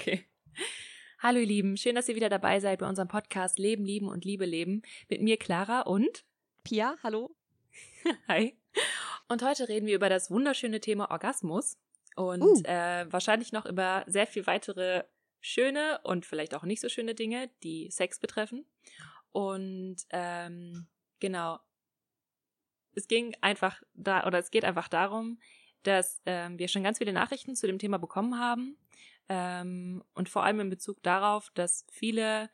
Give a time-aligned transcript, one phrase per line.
[0.00, 0.24] Okay.
[1.18, 4.24] Hallo ihr Lieben, schön, dass ihr wieder dabei seid bei unserem Podcast Leben, Lieben und
[4.24, 4.80] Liebe leben.
[5.10, 6.24] Mit mir Clara und
[6.64, 7.36] Pia, hallo.
[8.26, 8.56] Hi.
[9.28, 11.76] Und heute reden wir über das wunderschöne Thema Orgasmus
[12.16, 12.62] und Uh.
[12.64, 15.04] äh, wahrscheinlich noch über sehr viel weitere
[15.42, 18.64] schöne und vielleicht auch nicht so schöne Dinge, die Sex betreffen.
[19.32, 20.86] Und ähm,
[21.18, 21.58] genau,
[22.94, 25.40] es ging einfach da oder es geht einfach darum,
[25.82, 28.78] dass ähm, wir schon ganz viele Nachrichten zu dem Thema bekommen haben
[29.30, 32.50] ähm, und vor allem in Bezug darauf, dass viele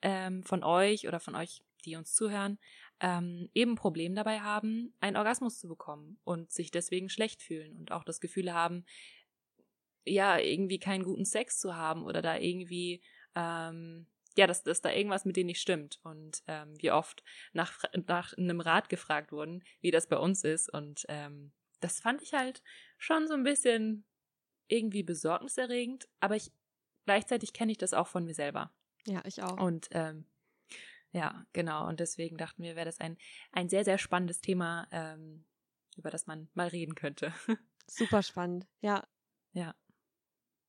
[0.00, 2.60] ähm, von euch oder von euch, die uns zuhören,
[3.00, 7.76] ähm, eben ein Problem dabei haben, einen Orgasmus zu bekommen und sich deswegen schlecht fühlen
[7.76, 8.84] und auch das Gefühl haben,
[10.04, 13.02] ja, irgendwie keinen guten Sex zu haben oder da irgendwie,
[13.34, 15.98] ähm, ja, dass, dass da irgendwas mit denen nicht stimmt.
[16.04, 20.72] Und ähm, wir oft nach, nach einem Rat gefragt wurden, wie das bei uns ist.
[20.72, 22.62] Und ähm, das fand ich halt
[22.98, 24.04] schon so ein bisschen
[24.70, 26.52] irgendwie besorgniserregend, aber ich
[27.04, 28.72] gleichzeitig kenne ich das auch von mir selber.
[29.06, 29.58] Ja, ich auch.
[29.60, 30.26] Und ähm,
[31.12, 31.88] ja, genau.
[31.88, 33.16] Und deswegen dachten wir, wäre das ein,
[33.52, 35.44] ein sehr, sehr spannendes Thema, ähm,
[35.96, 37.34] über das man mal reden könnte.
[37.86, 38.66] Super spannend.
[38.80, 39.06] Ja.
[39.52, 39.74] ja.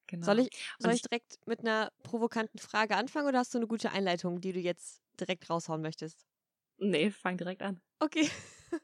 [0.08, 0.26] Genau.
[0.26, 3.92] Soll ich, soll ich direkt mit einer provokanten Frage anfangen oder hast du eine gute
[3.92, 6.26] Einleitung, die du jetzt direkt raushauen möchtest?
[6.78, 7.80] Nee, fang direkt an.
[8.00, 8.28] Okay.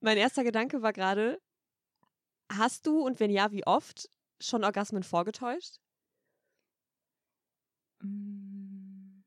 [0.00, 1.40] mein erster Gedanke war gerade,
[2.50, 4.08] hast du und wenn ja, wie oft
[4.40, 5.78] schon Orgasmen vorgetäuscht?
[8.02, 9.24] Mm.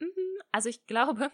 [0.00, 1.30] Mhm, Also ich glaube,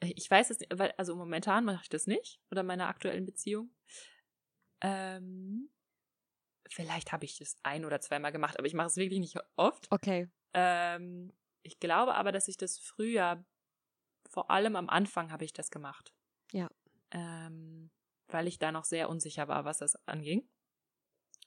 [0.00, 3.24] ich weiß es nicht, weil, also momentan mache ich das nicht oder in meiner aktuellen
[3.24, 3.74] Beziehung.
[4.80, 5.70] Ähm,
[6.68, 9.90] vielleicht habe ich das ein oder zweimal gemacht, aber ich mache es wirklich nicht oft.
[9.90, 10.28] Okay.
[10.52, 13.44] Ähm, ich glaube aber, dass ich das früher,
[14.28, 16.14] vor allem am Anfang habe ich das gemacht.
[16.52, 16.68] Ja.
[17.10, 17.90] Ähm,
[18.28, 20.48] weil ich da noch sehr unsicher war, was das anging.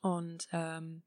[0.01, 1.03] Und ähm,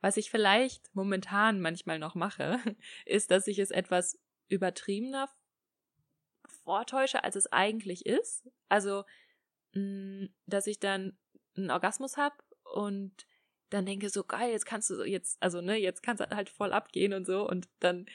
[0.00, 2.58] was ich vielleicht momentan manchmal noch mache,
[3.06, 5.28] ist, dass ich es etwas übertriebener
[6.64, 8.48] vortäusche, als es eigentlich ist.
[8.68, 9.04] Also,
[9.72, 11.16] mh, dass ich dann
[11.56, 13.26] einen Orgasmus habe und
[13.70, 16.48] dann denke so geil, jetzt kannst du so jetzt, also ne, jetzt kannst du halt
[16.48, 18.06] voll abgehen und so und dann,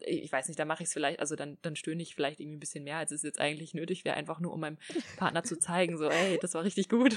[0.00, 2.56] ich weiß nicht, dann mache ich es vielleicht, also dann, dann stöhne ich vielleicht irgendwie
[2.56, 4.78] ein bisschen mehr, als es jetzt eigentlich nötig wäre, einfach nur um meinem
[5.16, 7.16] Partner zu zeigen, so, ey, das war richtig gut.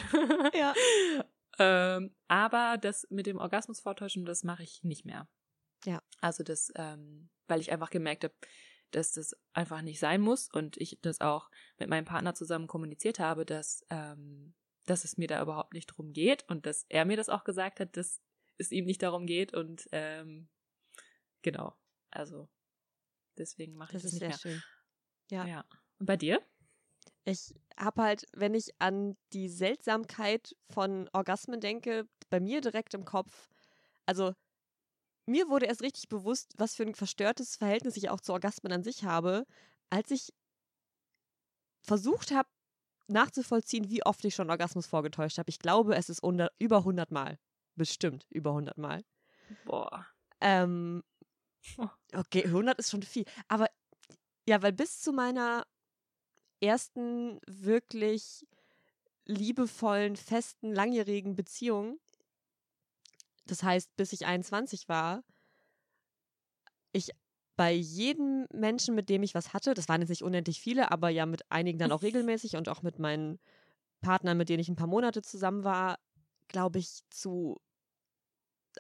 [0.53, 0.73] Ja.
[1.59, 5.27] ähm, aber das mit dem Orgasmus vortäuschen, das mache ich nicht mehr.
[5.85, 6.01] Ja.
[6.21, 8.33] Also das, ähm, weil ich einfach gemerkt habe,
[8.91, 13.19] dass das einfach nicht sein muss und ich das auch mit meinem Partner zusammen kommuniziert
[13.19, 14.55] habe, dass, ähm,
[14.85, 17.79] dass es mir da überhaupt nicht drum geht und dass er mir das auch gesagt
[17.79, 18.21] hat, dass
[18.57, 20.49] es ihm nicht darum geht und ähm,
[21.43, 21.75] genau,
[22.09, 22.49] also
[23.37, 24.37] deswegen mache ich Das das ist nicht sehr mehr.
[24.37, 24.63] schön.
[25.29, 25.45] Ja.
[25.45, 25.65] ja.
[25.99, 26.41] Und bei dir?
[27.25, 33.05] Ich habe halt, wenn ich an die Seltsamkeit von Orgasmen denke, bei mir direkt im
[33.05, 33.49] Kopf,
[34.05, 34.33] also
[35.25, 38.83] mir wurde erst richtig bewusst, was für ein verstörtes Verhältnis ich auch zu Orgasmen an
[38.83, 39.45] sich habe,
[39.89, 40.33] als ich
[41.83, 42.49] versucht habe,
[43.07, 45.49] nachzuvollziehen, wie oft ich schon Orgasmus vorgetäuscht habe.
[45.49, 47.37] Ich glaube, es ist unter, über 100 Mal.
[47.75, 49.03] Bestimmt über 100 Mal.
[49.65, 50.05] Boah.
[50.41, 51.03] Ähm,
[52.13, 53.25] okay, 100 ist schon viel.
[53.47, 53.67] Aber
[54.47, 55.65] ja, weil bis zu meiner
[56.61, 58.45] ersten wirklich
[59.25, 61.99] liebevollen, festen, langjährigen Beziehung,
[63.45, 65.23] das heißt, bis ich 21 war,
[66.91, 67.11] ich
[67.55, 71.09] bei jedem Menschen, mit dem ich was hatte, das waren jetzt nicht unendlich viele, aber
[71.09, 73.39] ja mit einigen dann auch regelmäßig und auch mit meinen
[74.01, 75.99] Partnern, mit denen ich ein paar Monate zusammen war,
[76.47, 77.57] glaube ich, zu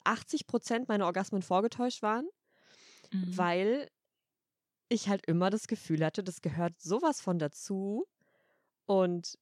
[0.03, 2.27] 80 Prozent meiner Orgasmen vorgetäuscht waren,
[3.11, 3.37] Mhm.
[3.37, 3.89] weil
[4.89, 8.07] ich halt immer das Gefühl hatte, das gehört sowas von dazu
[8.85, 9.37] und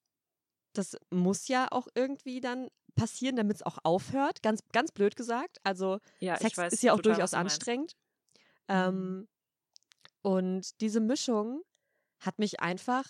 [0.73, 4.43] das muss ja auch irgendwie dann passieren, damit es auch aufhört.
[4.43, 5.57] Ganz, ganz blöd gesagt.
[5.63, 7.95] Also ja, Sex weiß ist ja auch total, durchaus anstrengend.
[8.67, 8.75] Mhm.
[8.75, 9.27] Ähm,
[10.21, 11.63] und diese Mischung
[12.19, 13.05] hat mich einfach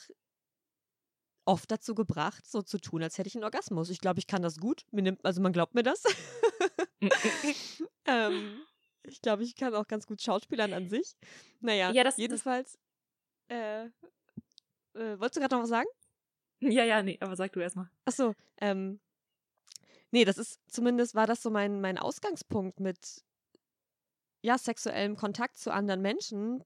[1.46, 3.90] oft dazu gebracht, so zu tun, als hätte ich einen Orgasmus.
[3.90, 4.86] Ich glaube, ich kann das gut.
[4.92, 6.04] Mir nimmt, also man glaubt mir das.
[8.06, 8.62] ähm,
[9.08, 11.14] ich glaube, ich kann auch ganz gut Schauspielern an sich.
[11.60, 12.78] Naja, Ja, das- das- jedenfalls.
[13.50, 13.90] äh, äh,
[15.20, 15.88] wolltest du gerade noch was sagen?
[16.60, 17.90] ja, ja, nee, aber sag du erstmal.
[18.06, 19.00] Ach so, ähm,
[20.12, 23.24] nee, das ist zumindest war das so mein, mein Ausgangspunkt mit
[24.42, 26.64] ja, sexuellem Kontakt zu anderen Menschen,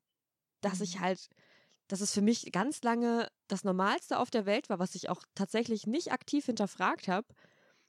[0.61, 1.01] dass ich Mhm.
[1.01, 1.29] halt,
[1.87, 5.23] dass es für mich ganz lange das Normalste auf der Welt war, was ich auch
[5.35, 7.27] tatsächlich nicht aktiv hinterfragt habe,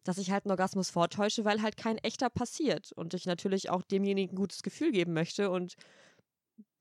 [0.05, 3.83] dass ich halt einen Orgasmus vortäusche, weil halt kein echter passiert und ich natürlich auch
[3.83, 5.75] demjenigen ein gutes Gefühl geben möchte und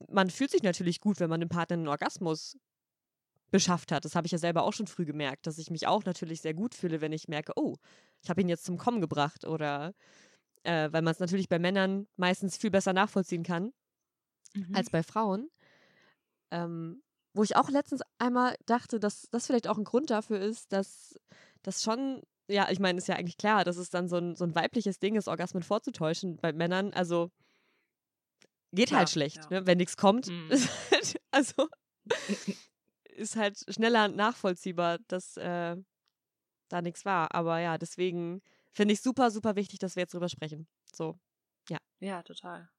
[0.09, 2.57] man fühlt sich natürlich gut, wenn man dem Partner einen Orgasmus
[3.51, 4.05] beschafft hat.
[4.05, 6.53] Das habe ich ja selber auch schon früh gemerkt, dass ich mich auch natürlich sehr
[6.53, 7.77] gut fühle, wenn ich merke, oh,
[8.23, 9.93] ich habe ihn jetzt zum Kommen gebracht oder
[10.63, 13.71] äh, weil man es natürlich bei Männern meistens viel besser nachvollziehen kann
[14.55, 14.73] Mhm.
[14.73, 15.49] als bei Frauen.
[16.51, 17.01] Ähm,
[17.33, 21.15] wo ich auch letztens einmal dachte, dass das vielleicht auch ein Grund dafür ist, dass
[21.61, 22.21] das schon,
[22.51, 24.99] ja, ich meine, ist ja eigentlich klar, dass es dann so ein, so ein weibliches
[24.99, 26.93] Ding ist, Orgasmen vorzutäuschen bei Männern.
[26.93, 27.31] Also
[28.71, 29.61] geht Klar, halt schlecht, ja.
[29.61, 29.67] ne?
[29.67, 30.27] wenn nichts kommt.
[30.31, 30.49] Mhm.
[30.91, 31.69] Halt, also
[33.15, 35.77] ist halt schneller nachvollziehbar, dass äh,
[36.69, 37.33] da nichts war.
[37.33, 40.67] Aber ja, deswegen finde ich super, super wichtig, dass wir jetzt drüber sprechen.
[40.93, 41.19] So,
[41.99, 42.69] Ja, total.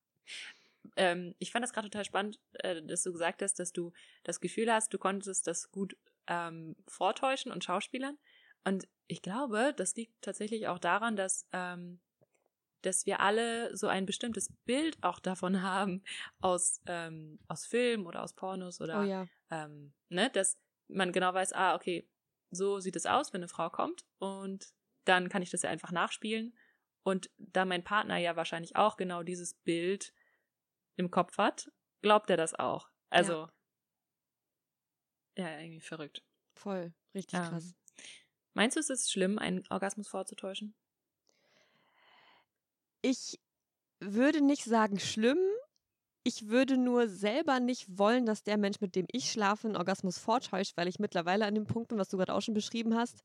[0.96, 3.92] Ähm, ich fand das gerade total spannend, äh, dass du gesagt hast, dass du
[4.24, 5.96] das Gefühl hast, du konntest das gut
[6.26, 8.18] ähm, vortäuschen und schauspielern.
[8.64, 12.00] Und ich glaube, das liegt tatsächlich auch daran, dass, ähm,
[12.82, 16.02] dass wir alle so ein bestimmtes Bild auch davon haben
[16.40, 19.26] aus, ähm, aus Filmen oder aus Pornos oder oh ja.
[19.50, 22.08] ähm, ne, dass man genau weiß, ah, okay,
[22.50, 24.74] so sieht es aus, wenn eine Frau kommt und
[25.04, 26.56] dann kann ich das ja einfach nachspielen.
[27.02, 30.14] Und da mein Partner ja wahrscheinlich auch genau dieses Bild
[30.96, 32.90] im Kopf hat, glaubt er das auch.
[33.10, 33.48] Also,
[35.36, 36.22] ja, irgendwie verrückt.
[36.54, 37.74] Voll, richtig Ähm, krass.
[38.54, 40.74] Meinst du, es ist schlimm, einen Orgasmus vorzutäuschen?
[43.02, 43.40] Ich
[44.00, 45.38] würde nicht sagen schlimm.
[46.24, 50.18] Ich würde nur selber nicht wollen, dass der Mensch, mit dem ich schlafe, einen Orgasmus
[50.18, 53.22] vortäuscht, weil ich mittlerweile an dem Punkt bin, was du gerade auch schon beschrieben hast,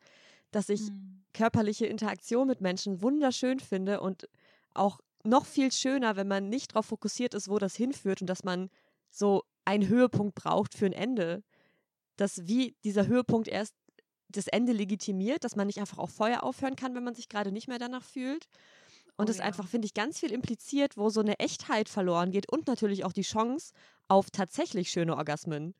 [0.51, 1.25] dass ich Mhm.
[1.33, 4.29] körperliche Interaktion mit Menschen wunderschön finde und
[4.73, 8.43] auch noch viel schöner, wenn man nicht darauf fokussiert ist, wo das hinführt und dass
[8.43, 8.69] man
[9.11, 11.43] so einen Höhepunkt braucht für ein Ende.
[12.17, 13.75] Dass wie dieser Höhepunkt erst
[14.29, 17.51] das Ende legitimiert, dass man nicht einfach auch Feuer aufhören kann, wenn man sich gerade
[17.51, 18.47] nicht mehr danach fühlt.
[19.17, 19.41] Und Oh es ja.
[19.41, 23.13] einfach, finde ich, ganz viel impliziert, wo so eine Echtheit verloren geht und natürlich auch
[23.13, 23.73] die Chance
[24.07, 25.73] auf tatsächlich schöne Orgasmen,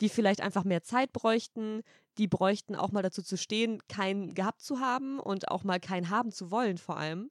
[0.00, 1.82] die vielleicht einfach mehr Zeit bräuchten,
[2.18, 6.10] die bräuchten auch mal dazu zu stehen, keinen gehabt zu haben und auch mal keinen
[6.10, 7.30] haben zu wollen vor allem.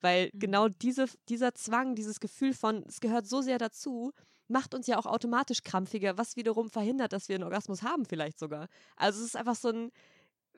[0.00, 0.38] Weil Mhm.
[0.38, 4.12] genau diese, dieser Zwang, dieses Gefühl von, es gehört so sehr dazu,
[4.48, 8.38] macht uns ja auch automatisch krampfiger, was wiederum verhindert, dass wir einen Orgasmus haben vielleicht
[8.38, 8.68] sogar.
[8.96, 9.92] Also es ist einfach so ein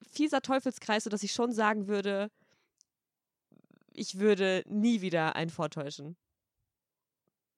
[0.02, 2.30] fieser Teufelskreis, sodass ich schon sagen würde,
[3.92, 6.16] ich würde nie wieder einen vortäuschen.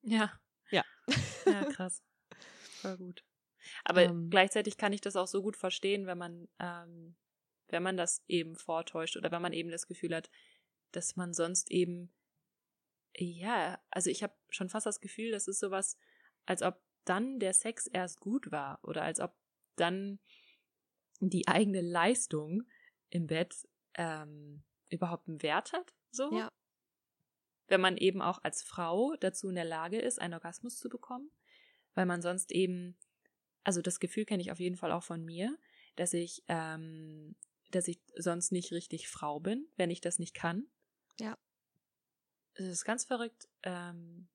[0.01, 0.39] Ja.
[0.71, 0.83] Ja.
[1.45, 2.03] Ja, krass.
[2.81, 3.23] Voll gut.
[3.83, 4.29] Aber Ähm.
[4.29, 7.15] gleichzeitig kann ich das auch so gut verstehen, wenn man, ähm,
[7.69, 10.29] wenn man das eben vortäuscht oder wenn man eben das Gefühl hat,
[10.91, 12.13] dass man sonst eben,
[13.17, 15.97] ja, also ich habe schon fast das Gefühl, das ist sowas,
[16.47, 19.35] als ob dann der Sex erst gut war oder als ob
[19.75, 20.19] dann
[21.19, 22.63] die eigene Leistung
[23.09, 25.93] im Bett ähm, überhaupt einen Wert hat.
[26.11, 26.31] So.
[26.35, 26.51] Ja.
[27.67, 31.29] Wenn man eben auch als Frau dazu in der Lage ist, einen Orgasmus zu bekommen,
[31.93, 32.97] weil man sonst eben,
[33.63, 35.57] also das Gefühl kenne ich auf jeden Fall auch von mir,
[35.95, 37.35] dass ich, ähm,
[37.71, 40.67] dass ich sonst nicht richtig Frau bin, wenn ich das nicht kann.
[41.19, 41.37] Ja.
[42.53, 43.49] Es ist ganz verrückt.
[43.63, 44.29] Ähm,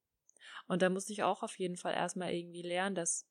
[0.68, 3.26] und da musste ich auch auf jeden Fall erstmal irgendwie lernen, dass,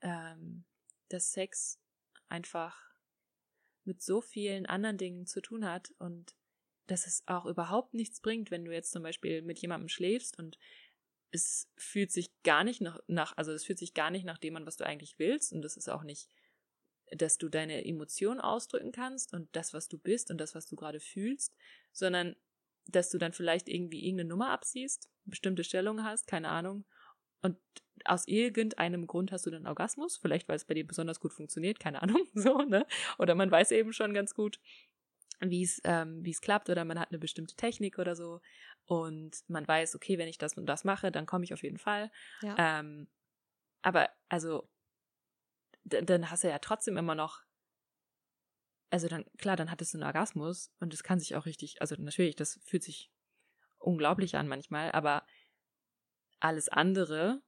[0.00, 0.64] ähm,
[1.08, 1.80] dass Sex
[2.28, 2.90] einfach
[3.84, 6.36] mit so vielen anderen Dingen zu tun hat und
[6.86, 10.58] dass es auch überhaupt nichts bringt, wenn du jetzt zum Beispiel mit jemandem schläfst und
[11.30, 14.66] es fühlt sich gar nicht nach, also es fühlt sich gar nicht nach dem an,
[14.66, 16.28] was du eigentlich willst und es ist auch nicht,
[17.12, 20.76] dass du deine Emotionen ausdrücken kannst und das, was du bist und das, was du
[20.76, 21.54] gerade fühlst,
[21.92, 22.36] sondern
[22.86, 26.84] dass du dann vielleicht irgendwie irgendeine Nummer absiehst, bestimmte Stellung hast, keine Ahnung,
[27.42, 27.56] und
[28.04, 31.80] aus irgendeinem Grund hast du dann Orgasmus, vielleicht weil es bei dir besonders gut funktioniert,
[31.80, 32.86] keine Ahnung, so, ne?
[33.18, 34.60] Oder man weiß eben schon ganz gut,
[35.40, 38.40] wie es ähm, wie es klappt oder man hat eine bestimmte Technik oder so
[38.84, 41.78] und man weiß, okay, wenn ich das und das mache, dann komme ich auf jeden
[41.78, 42.10] Fall.
[42.42, 42.80] Ja.
[42.80, 43.08] Ähm,
[43.82, 44.68] aber also
[45.84, 47.42] dann hast du ja trotzdem immer noch
[48.90, 51.94] also dann klar, dann hattest du einen Orgasmus und es kann sich auch richtig, also
[51.98, 53.10] natürlich, das fühlt sich
[53.78, 55.24] unglaublich an manchmal, aber
[56.40, 57.42] alles andere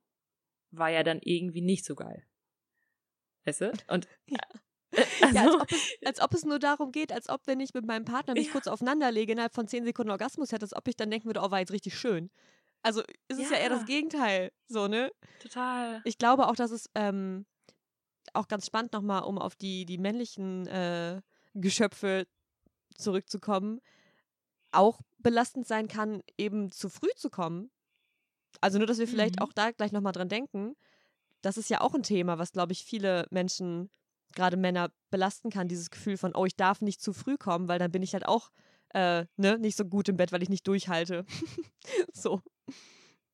[0.71, 2.27] war ja dann irgendwie nicht so geil.
[3.45, 3.73] Weißt du?
[3.89, 4.39] Und Ja.
[5.21, 7.75] also, Ja, als ob, es, als ob es nur darum geht, als ob, wenn ich
[7.75, 8.53] mit meinem Partner mich Ja.
[8.53, 11.41] kurz aufeinander lege, innerhalb von zehn Sekunden Orgasmus hätte, als ob ich dann denken würde,
[11.43, 12.31] oh, war jetzt richtig schön.
[12.83, 13.87] Also es ist ja eher das Ja.
[13.87, 15.13] Gegenteil, so, ne?
[15.39, 16.03] total.
[16.05, 17.47] Ich glaube auch, dass es ähm,
[18.35, 21.23] auch ganz spannend nochmal, um auf die, die männlichen äh,
[21.55, 22.27] Geschöpfe
[22.97, 23.81] zurückzukommen,
[24.71, 27.71] auch belastend sein kann, eben zu früh zu kommen.
[28.61, 29.43] Also nur, dass wir vielleicht Mhm.
[29.43, 30.75] auch da gleich nochmal dran denken.
[31.43, 33.91] Das ist ja auch ein Thema, was, glaube ich, viele Menschen,
[34.35, 35.69] gerade Männer, belasten kann.
[35.69, 38.27] Dieses Gefühl von, oh, ich darf nicht zu früh kommen, weil dann bin ich halt
[38.27, 38.51] auch
[38.95, 41.25] äh, ne, nicht so gut im Bett, weil ich nicht durchhalte.
[42.13, 42.43] so.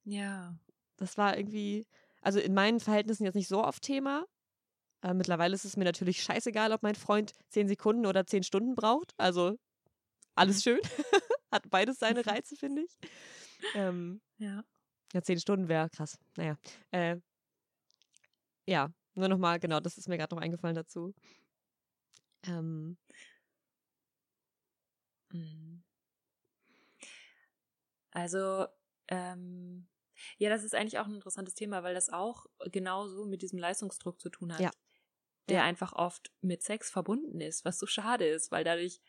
[0.04, 0.56] Ja.
[0.96, 1.86] Das war irgendwie,
[2.22, 4.24] also in meinen Verhältnissen jetzt nicht so oft Thema.
[5.02, 8.74] Äh, mittlerweile ist es mir natürlich scheißegal, ob mein Freund zehn Sekunden oder zehn Stunden
[8.74, 9.14] braucht.
[9.16, 9.58] Also
[10.34, 10.80] alles schön.
[11.52, 12.98] Hat beides seine Reize, finde ich.
[13.74, 14.62] Ähm, ja.
[15.12, 16.18] Ja, zehn Stunden wäre krass.
[16.36, 16.56] Naja.
[16.90, 17.16] Äh,
[18.66, 21.14] ja, nur nochmal, genau, das ist mir gerade noch eingefallen dazu.
[22.46, 22.96] Ähm.
[25.32, 25.82] Mhm.
[28.10, 28.66] Also,
[29.08, 29.86] ähm,
[30.38, 34.20] ja, das ist eigentlich auch ein interessantes Thema, weil das auch genauso mit diesem Leistungsdruck
[34.20, 34.70] zu tun hat, ja.
[35.48, 35.64] Der ja.
[35.64, 39.00] einfach oft mit Sex verbunden ist, was so schade ist, weil dadurch,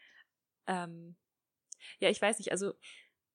[0.67, 1.15] ähm,
[1.99, 2.73] ja, ich weiß nicht, also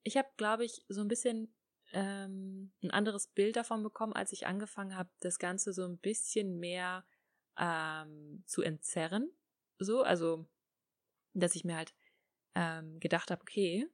[0.02, 1.54] ich habe, glaube ich, so ein bisschen
[1.92, 6.58] ähm, ein anderes Bild davon bekommen, als ich angefangen habe, das Ganze so ein bisschen
[6.58, 7.06] mehr
[7.58, 9.30] ähm, zu entzerren.
[9.78, 10.46] So, also,
[11.32, 11.94] dass ich mir halt
[12.54, 13.88] ähm, gedacht habe, okay,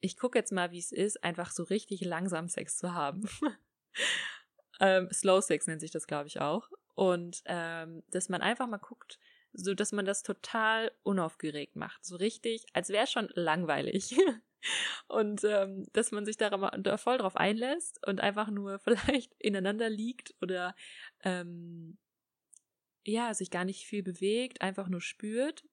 [0.00, 3.28] ich gucke jetzt mal, wie es ist, einfach so richtig langsam Sex zu haben.
[4.80, 6.68] ähm, Slow Sex nennt sich das, glaube ich, auch.
[6.94, 9.18] Und ähm, dass man einfach mal guckt,
[9.52, 12.04] so dass man das total unaufgeregt macht.
[12.04, 14.16] So richtig, als wäre schon langweilig.
[15.08, 19.90] und ähm, dass man sich da, da voll drauf einlässt und einfach nur vielleicht ineinander
[19.90, 20.74] liegt oder
[21.22, 21.98] ähm,
[23.04, 25.64] ja, sich gar nicht viel bewegt, einfach nur spürt.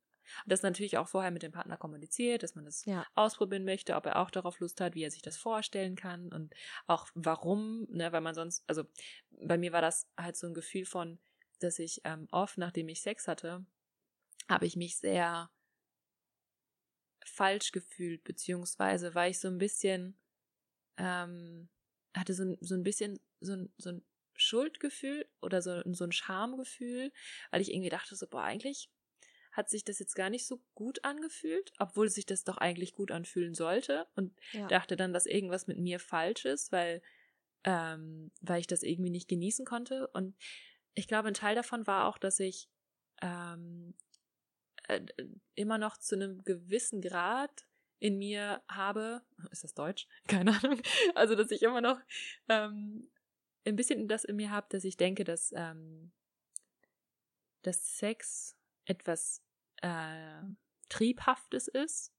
[0.44, 3.06] Und das natürlich auch vorher mit dem Partner kommuniziert, dass man das ja.
[3.16, 6.54] ausprobieren möchte, ob er auch darauf Lust hat, wie er sich das vorstellen kann und
[6.88, 8.84] auch warum, ne, weil man sonst, also
[9.32, 11.20] bei mir war das halt so ein Gefühl von,
[11.60, 13.66] dass ich ähm, oft, nachdem ich Sex hatte,
[14.48, 15.50] habe ich mich sehr
[17.26, 20.18] falsch gefühlt, beziehungsweise war ich so ein bisschen,
[20.98, 21.70] ähm,
[22.16, 24.06] hatte so, so ein bisschen so ein, so ein
[24.36, 27.12] Schuldgefühl oder so, so ein Schamgefühl,
[27.52, 28.90] weil ich irgendwie dachte so, boah, eigentlich
[29.60, 33.12] hat sich das jetzt gar nicht so gut angefühlt, obwohl sich das doch eigentlich gut
[33.12, 34.68] anfühlen sollte und Ja.
[34.70, 37.02] dachte dann, dass irgendwas mit mir falsch ist, weil,
[37.66, 40.08] ähm, weil ich das irgendwie nicht genießen konnte.
[40.14, 40.38] Und
[40.94, 42.70] ich glaube, ein Teil davon war auch, dass ich
[43.22, 43.96] ähm,
[44.88, 45.02] äh,
[45.56, 47.68] immer noch zu einem gewissen Grad
[48.00, 50.08] in mir habe, ist das Deutsch?
[50.28, 50.82] Keine Ahnung.
[51.16, 52.00] Also, dass ich immer noch
[52.48, 53.12] ähm,
[53.66, 56.14] ein bisschen das in mir habe, dass ich denke, dass, ähm,
[57.64, 59.44] dass Sex etwas
[59.82, 60.42] äh,
[60.90, 62.14] Triebhaftes ist.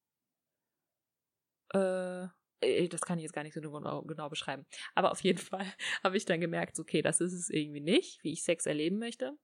[1.72, 2.24] Äh,
[2.60, 4.66] äh, das kann ich jetzt gar nicht so genau, genau beschreiben.
[4.94, 5.66] Aber auf jeden Fall
[6.02, 9.36] habe ich dann gemerkt, okay, das ist es irgendwie nicht, wie ich Sex erleben möchte.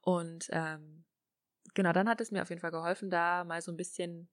[0.00, 1.04] Und ähm,
[1.74, 4.30] genau, dann hat es mir auf jeden Fall geholfen, da mal so ein bisschen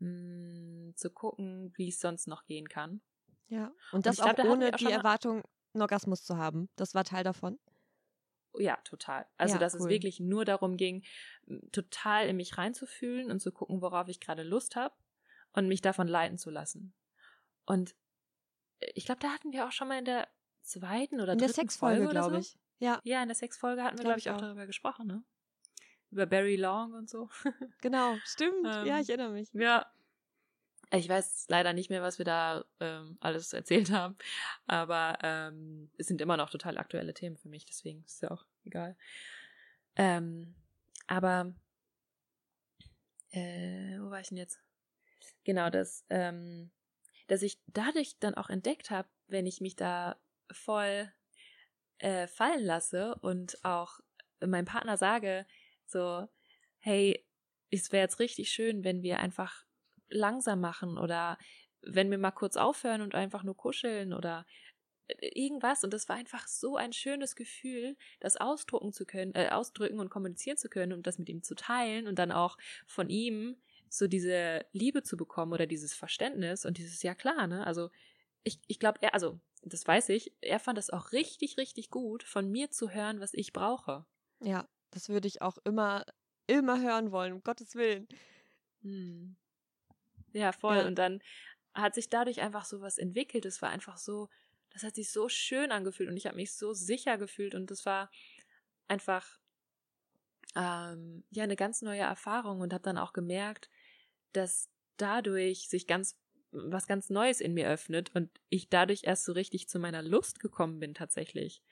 [0.00, 3.00] mh, zu gucken, wie es sonst noch gehen kann.
[3.48, 3.72] Ja.
[3.92, 5.42] Und das glaub, auch da hatten ohne die Erwartung,
[5.74, 6.68] einen Orgasmus zu haben.
[6.76, 7.58] Das war Teil davon.
[8.58, 9.26] Ja, total.
[9.38, 9.88] Also, Ja, dass es cool.
[9.90, 11.02] wirklich nur darum ging,
[11.72, 14.94] total in mich reinzufühlen und zu gucken, worauf ich gerade Lust habe
[15.52, 16.92] und mich davon leiten zu lassen.
[17.64, 17.94] Und
[18.80, 20.28] äh, ich glaube, da hatten wir auch schon mal in der
[20.62, 22.40] zweiten oder In der dritten Sexfolge, Folge oder glaube so.
[22.40, 22.58] ich.
[22.78, 24.40] Ja, Ja, in der Sexfolge hatten wir, Glaub glaube ich, ich auch auch.
[24.40, 25.22] darüber gesprochen, ne?
[26.10, 27.30] Über Barry Long und so.
[27.80, 28.16] genau.
[28.24, 28.66] Stimmt.
[28.66, 29.48] Ähm, ja, ich erinnere mich.
[29.54, 29.86] Ja.
[30.94, 34.16] Ich weiß leider nicht mehr, was wir da ähm, alles erzählt haben,
[34.66, 38.44] aber ähm, es sind immer noch total aktuelle Themen für mich, deswegen ist ja auch
[38.64, 38.96] egal.
[39.96, 40.54] Ähm,
[41.06, 41.54] aber
[43.30, 44.60] äh, wo war ich denn jetzt?
[45.44, 46.70] Genau, dass, ähm,
[47.26, 50.20] dass ich dadurch dann auch entdeckt habe, wenn ich mich da
[50.50, 51.10] voll
[51.98, 54.00] äh, fallen lasse und auch
[54.40, 55.46] meinem Partner sage,
[55.86, 56.28] so,
[56.80, 57.24] hey,
[57.70, 59.64] es wäre jetzt richtig schön, wenn wir einfach
[60.12, 61.38] langsam machen oder
[61.82, 64.46] wenn wir mal kurz aufhören und einfach nur kuscheln oder
[65.08, 65.84] äh, irgendwas.
[65.84, 70.10] Und das war einfach so ein schönes Gefühl, das ausdrucken zu können, äh, ausdrücken und
[70.10, 73.56] kommunizieren zu können und das mit ihm zu teilen und dann auch von ihm
[73.88, 77.66] so diese Liebe zu bekommen oder dieses Verständnis und dieses, ja klar, ne?
[77.66, 77.90] Also
[78.42, 82.22] ich, ich glaube, er, also das weiß ich, er fand es auch richtig, richtig gut,
[82.22, 84.04] von mir zu hören, was ich brauche.
[84.40, 86.04] Ja, das würde ich auch immer,
[86.46, 88.08] immer hören wollen, um Gottes Willen.
[88.82, 89.36] Hm.
[90.32, 90.78] Ja, voll.
[90.78, 90.86] Ja.
[90.86, 91.22] Und dann
[91.74, 93.46] hat sich dadurch einfach so was entwickelt.
[93.46, 94.28] Es war einfach so,
[94.70, 97.86] das hat sich so schön angefühlt und ich habe mich so sicher gefühlt und das
[97.86, 98.10] war
[98.88, 99.38] einfach
[100.54, 103.70] ähm, ja eine ganz neue Erfahrung und habe dann auch gemerkt,
[104.32, 106.18] dass dadurch sich ganz
[106.52, 110.38] was ganz Neues in mir öffnet und ich dadurch erst so richtig zu meiner Lust
[110.38, 111.62] gekommen bin tatsächlich.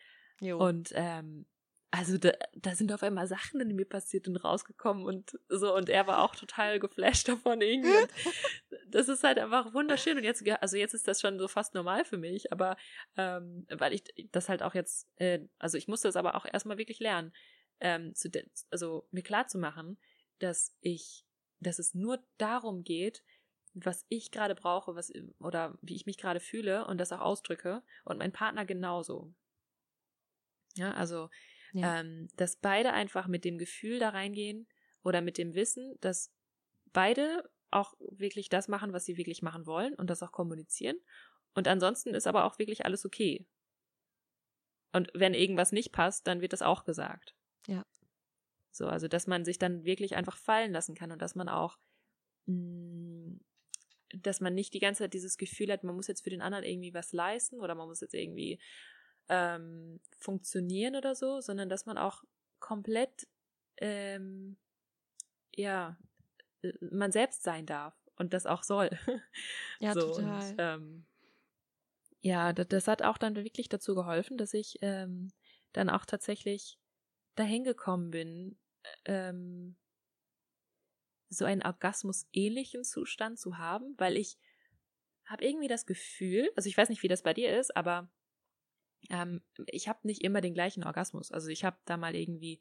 [0.40, 0.58] Jo.
[0.58, 1.44] Und ähm,
[1.92, 5.88] also da, da sind auf einmal Sachen in mir passiert und rausgekommen und so und
[5.88, 7.90] er war auch total geflasht davon irgendwie.
[7.90, 8.10] Und
[8.86, 12.04] das ist halt einfach wunderschön und jetzt also jetzt ist das schon so fast normal
[12.04, 12.76] für mich, aber
[13.16, 16.78] ähm, weil ich das halt auch jetzt äh, also ich musste das aber auch erstmal
[16.78, 17.32] wirklich lernen,
[17.80, 18.30] ähm, zu
[18.70, 19.98] also mir klar zu machen,
[20.38, 21.24] dass ich
[21.58, 23.24] dass es nur darum geht,
[23.74, 27.82] was ich gerade brauche, was oder wie ich mich gerade fühle und das auch ausdrücke
[28.04, 29.34] und mein Partner genauso.
[30.74, 31.28] Ja, also
[31.72, 32.00] Ja.
[32.00, 34.66] ähm, dass beide einfach mit dem Gefühl da reingehen
[35.02, 36.32] oder mit dem Wissen, dass
[36.92, 40.96] beide auch wirklich das machen, was sie wirklich machen wollen und das auch kommunizieren.
[41.54, 43.46] Und ansonsten ist aber auch wirklich alles okay.
[44.92, 47.36] Und wenn irgendwas nicht passt, dann wird das auch gesagt.
[47.66, 47.86] Ja.
[48.72, 51.78] So, also dass man sich dann wirklich einfach fallen lassen kann und dass man auch,
[52.46, 53.40] mh, mm,
[54.22, 56.64] dass man nicht die ganze Zeit dieses Gefühl hat, man muss jetzt für den anderen
[56.64, 58.58] irgendwie was leisten oder man muss jetzt irgendwie
[59.30, 62.24] ähm, funktionieren oder so, sondern dass man auch
[62.58, 63.28] komplett,
[63.78, 64.58] ähm,
[65.54, 65.96] ja,
[66.62, 68.90] äh, man selbst sein darf und das auch soll.
[69.78, 70.50] Ja, so, total.
[70.50, 71.06] Und, ähm,
[72.20, 75.32] ja, das, das, hat auch dann wirklich dazu geholfen, dass ich ähm,
[75.72, 76.78] dann auch tatsächlich
[77.36, 78.58] dahin gekommen bin,
[79.04, 79.76] ähm,
[81.30, 84.36] so einen Orgasmus-ähnlichen Zustand zu haben, weil ich
[85.24, 88.10] habe irgendwie das Gefühl, also ich weiß nicht, wie das bei dir ist, aber
[89.08, 91.32] ähm, ich habe nicht immer den gleichen Orgasmus.
[91.32, 92.60] Also ich habe da mal irgendwie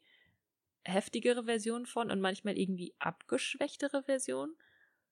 [0.82, 4.56] heftigere Versionen von und manchmal irgendwie abgeschwächtere Versionen.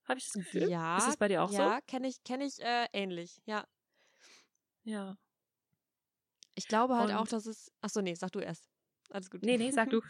[0.05, 0.71] Habe ich das Gefühl?
[0.71, 0.97] Ja.
[0.97, 1.63] Ist das bei dir auch ja, so?
[1.65, 3.67] Ja, kenne ich, kenne ich äh, ähnlich, ja.
[4.85, 5.19] Ja.
[6.55, 7.71] Ich glaube halt und auch, dass es.
[7.83, 8.69] Achso, nee, sag du erst.
[9.11, 9.43] Alles gut.
[9.43, 10.01] Nee, nee, sag du.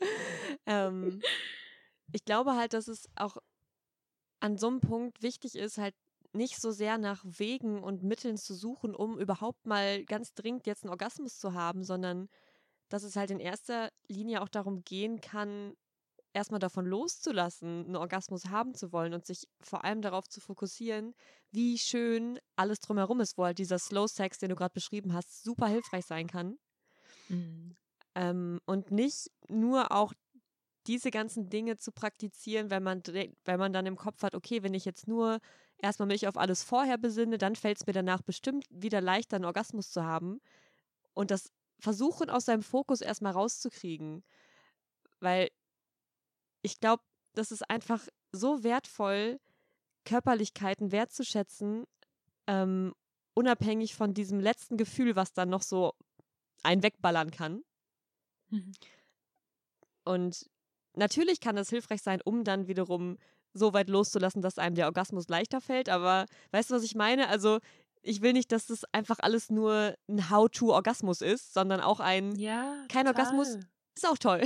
[0.66, 1.20] ähm,
[2.12, 3.38] ich glaube halt, dass es auch
[4.40, 5.94] an so einem Punkt wichtig ist, halt
[6.32, 10.84] nicht so sehr nach Wegen und Mitteln zu suchen, um überhaupt mal ganz dringend jetzt
[10.84, 12.28] einen Orgasmus zu haben, sondern
[12.88, 15.74] dass es halt in erster Linie auch darum gehen kann,
[16.32, 21.14] erstmal davon loszulassen, einen Orgasmus haben zu wollen und sich vor allem darauf zu fokussieren,
[21.50, 25.42] wie schön alles drumherum ist, wo halt dieser Slow Sex, den du gerade beschrieben hast,
[25.42, 26.58] super hilfreich sein kann.
[27.28, 27.76] Mhm.
[28.14, 30.12] Ähm, und nicht nur auch
[30.88, 34.74] diese ganzen Dinge zu praktizieren, wenn man, wenn man dann im Kopf hat, okay, wenn
[34.74, 35.38] ich jetzt nur
[35.76, 39.44] erstmal mich auf alles vorher besinne, dann fällt es mir danach bestimmt wieder leichter, einen
[39.44, 40.40] Orgasmus zu haben.
[41.14, 44.24] Und das versuchen aus seinem Fokus erstmal rauszukriegen.
[45.20, 45.50] Weil
[46.62, 47.02] ich glaube,
[47.34, 49.38] das ist einfach so wertvoll,
[50.04, 51.84] Körperlichkeiten wertzuschätzen,
[52.46, 52.94] ähm,
[53.34, 55.92] unabhängig von diesem letzten Gefühl, was dann noch so
[56.62, 57.62] einen wegballern kann.
[58.48, 58.72] Mhm.
[60.04, 60.48] Und
[60.98, 63.18] natürlich kann das hilfreich sein, um dann wiederum
[63.54, 65.88] so weit loszulassen, dass einem der Orgasmus leichter fällt.
[65.88, 67.28] Aber weißt du, was ich meine?
[67.28, 67.58] Also
[68.02, 72.84] ich will nicht, dass das einfach alles nur ein How-to-Orgasmus ist, sondern auch ein ja,
[72.88, 73.24] kein total.
[73.24, 73.58] Orgasmus
[73.94, 74.42] ist auch toll.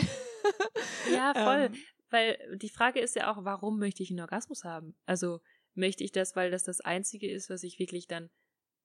[1.13, 1.71] Ja, voll.
[1.73, 4.95] ähm, weil die Frage ist ja auch, warum möchte ich einen Orgasmus haben?
[5.07, 5.41] Also
[5.75, 8.31] möchte ich das, weil das das Einzige ist, was sich wirklich dann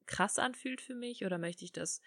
[0.05, 1.25] krass anfühlt für mich?
[1.25, 2.01] Oder möchte ich das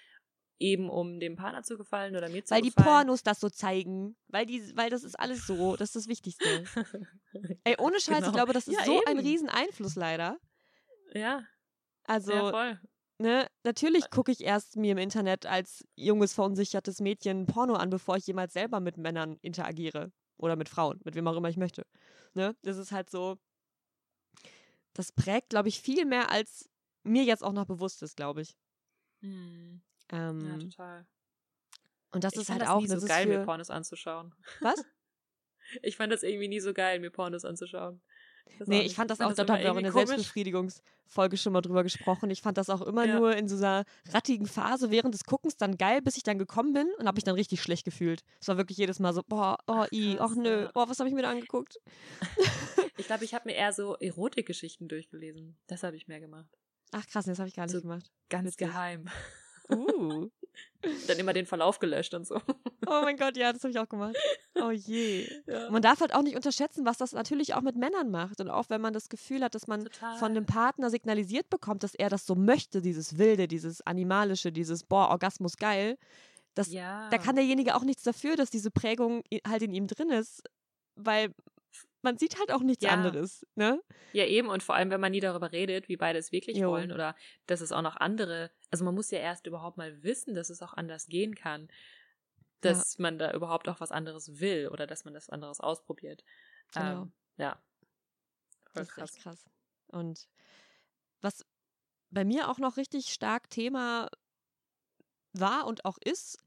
[0.60, 2.76] eben, um dem Partner zu gefallen oder mir zu weil gefallen?
[2.76, 4.16] Weil die Pornos das so zeigen.
[4.28, 5.76] Weil, die, weil das ist alles so.
[5.76, 6.44] Das ist das Wichtigste.
[7.64, 8.28] Ey, ohne Scheiß, genau.
[8.28, 9.06] ich glaube, das ist ja, so eben.
[9.06, 10.38] ein Rieseneinfluss leider.
[11.14, 11.44] Ja.
[12.04, 12.80] Also, ja, voll.
[13.18, 18.16] Ne, natürlich gucke ich erst mir im Internet als junges, verunsichertes Mädchen Porno an, bevor
[18.16, 20.12] ich jemals selber mit Männern interagiere.
[20.38, 21.84] Oder mit Frauen, mit wem auch immer ich möchte.
[22.32, 22.56] Ne?
[22.62, 23.36] Das ist halt so,
[24.94, 26.70] das prägt, glaube ich, viel mehr, als
[27.02, 28.56] mir jetzt auch noch bewusst ist, glaube ich.
[29.20, 29.82] Hm.
[30.12, 31.06] Ähm, ja, total.
[32.12, 33.38] Und das ich ist halt das auch nie so geil, für...
[33.38, 34.34] mir Pornos anzuschauen.
[34.60, 34.84] Was?
[35.82, 38.02] Ich fand das irgendwie nie so geil, mir Pornos anzuschauen.
[38.58, 41.60] Das nee, ich fand das auch, da haben wir auch in der Selbstbefriedigungsfolge schon mal
[41.60, 42.30] drüber gesprochen.
[42.30, 43.18] Ich fand das auch immer ja.
[43.18, 46.72] nur in so einer rattigen Phase während des Guckens dann geil, bis ich dann gekommen
[46.72, 48.22] bin und habe mich dann richtig schlecht gefühlt.
[48.40, 51.14] Es war wirklich jedes Mal so, boah, oh, i, ach nö, oh, was habe ich
[51.14, 51.78] mir da angeguckt?
[52.96, 55.56] ich glaube, ich habe mir eher so Erotikgeschichten durchgelesen.
[55.66, 56.50] Das habe ich mehr gemacht.
[56.92, 58.10] Ach krass, das habe ich gar nicht so gemacht.
[58.28, 58.66] Ganz Witzig.
[58.66, 59.08] geheim.
[59.70, 60.28] Uh.
[61.06, 62.40] Dann immer den Verlauf gelöscht und so.
[62.86, 64.16] Oh mein Gott, ja, das habe ich auch gemacht.
[64.60, 65.28] Oh je.
[65.46, 65.70] Ja.
[65.70, 68.40] Man darf halt auch nicht unterschätzen, was das natürlich auch mit Männern macht.
[68.40, 70.16] Und auch wenn man das Gefühl hat, dass man Total.
[70.16, 74.82] von dem Partner signalisiert bekommt, dass er das so möchte, dieses Wilde, dieses Animalische, dieses
[74.82, 75.98] Boah, Orgasmus geil.
[76.54, 77.08] Das, ja.
[77.10, 80.42] Da kann derjenige auch nichts dafür, dass diese Prägung halt in ihm drin ist.
[80.96, 81.32] Weil
[82.02, 82.90] man sieht halt auch nichts ja.
[82.90, 83.82] anderes, ne?
[84.12, 84.48] Ja, eben.
[84.48, 86.70] Und vor allem, wenn man nie darüber redet, wie beide es wirklich jo.
[86.70, 87.14] wollen oder
[87.46, 90.62] dass es auch noch andere, also man muss ja erst überhaupt mal wissen, dass es
[90.62, 91.68] auch anders gehen kann,
[92.60, 93.02] dass ja.
[93.02, 96.24] man da überhaupt auch was anderes will oder dass man das anderes ausprobiert.
[96.72, 97.02] Genau.
[97.02, 97.62] Ähm, ja.
[98.72, 99.14] Voll das krass.
[99.16, 99.50] krass.
[99.88, 100.28] Und
[101.20, 101.44] was
[102.10, 104.08] bei mir auch noch richtig stark Thema
[105.32, 106.38] war und auch ist,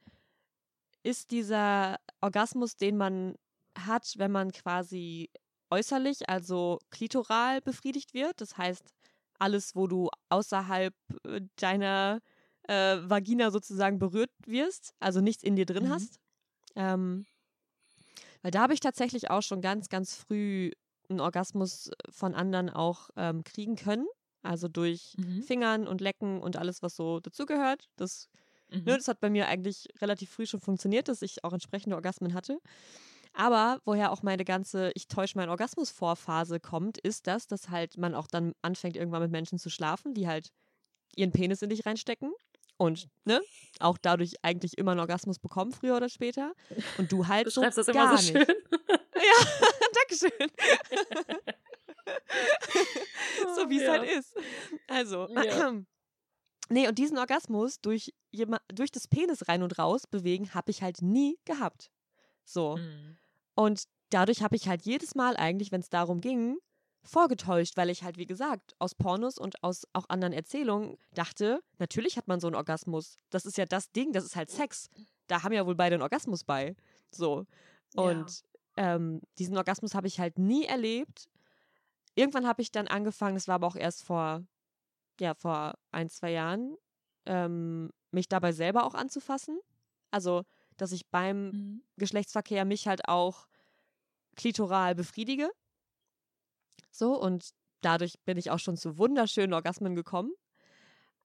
[1.04, 3.36] ist dieser Orgasmus, den man
[3.78, 5.30] hat, wenn man quasi
[5.74, 8.40] äußerlich, also klitoral befriedigt wird.
[8.42, 8.84] Das heißt,
[9.40, 10.94] alles, wo du außerhalb
[11.26, 12.20] äh, deiner
[12.68, 15.90] äh, Vagina sozusagen berührt wirst, also nichts in dir drin mhm.
[15.90, 16.20] hast.
[16.76, 17.26] Ähm,
[18.42, 20.72] weil da habe ich tatsächlich auch schon ganz, ganz früh
[21.10, 24.08] einen Orgasmus von anderen auch ähm, kriegen können.
[24.44, 25.42] Also durch mhm.
[25.42, 27.90] Fingern und Lecken und alles, was so dazugehört.
[27.96, 28.30] Das,
[28.70, 28.84] ne, mhm.
[28.84, 32.34] ne, das hat bei mir eigentlich relativ früh schon funktioniert, dass ich auch entsprechende Orgasmen
[32.34, 32.60] hatte.
[33.34, 37.98] Aber woher auch meine ganze Ich täusche meinen Orgasmus Vorphase kommt, ist das, dass halt
[37.98, 40.50] man auch dann anfängt, irgendwann mit Menschen zu schlafen, die halt
[41.15, 42.32] ihren Penis in dich reinstecken
[42.78, 43.41] und ne,
[43.80, 46.54] auch dadurch eigentlich immer einen Orgasmus bekommen, früher oder später.
[46.98, 48.48] Und du halt Du so schreibst das immer so nicht.
[48.48, 48.56] schön.
[49.15, 49.46] Ja,
[49.96, 50.50] Dankeschön.
[53.56, 53.91] so wie es Ja.
[53.91, 54.34] halt ist.
[54.88, 55.72] Also, Ja.
[56.69, 58.13] nee, und diesen Orgasmus durch,
[58.74, 61.91] durch das Penis rein und raus bewegen, habe ich halt nie gehabt.
[62.43, 62.78] So.
[62.78, 63.17] Mhm.
[63.56, 66.58] Und dadurch habe ich halt jedes Mal eigentlich, wenn es darum ging,
[67.04, 72.18] vorgetäuscht, weil ich halt, wie gesagt, aus Pornos und aus auch anderen Erzählungen dachte, natürlich
[72.18, 73.18] hat man so einen Orgasmus.
[73.30, 74.89] Das ist ja das Ding, das ist halt Sex.
[75.28, 76.76] Da haben ja wohl beide einen Orgasmus bei.
[77.12, 77.46] So.
[77.96, 78.44] Und
[78.78, 81.30] ähm, diesen Orgasmus habe ich halt nie erlebt.
[82.16, 84.44] Irgendwann habe ich dann angefangen, das war aber auch erst vor,
[85.20, 86.78] ja, vor ein, zwei Jahren,
[87.26, 89.60] ähm, mich dabei selber auch anzufassen.
[90.12, 90.44] Also,
[90.78, 91.82] dass ich beim Mhm.
[91.98, 93.48] Geschlechtsverkehr mich halt auch
[94.36, 95.52] klitoral befriedige.
[96.92, 97.50] So, und
[97.82, 100.32] dadurch bin ich auch schon zu wunderschönen Orgasmen gekommen.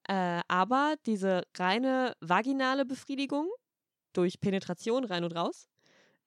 [0.07, 3.49] Äh, aber diese reine vaginale Befriedigung
[4.13, 5.67] durch Penetration rein und raus,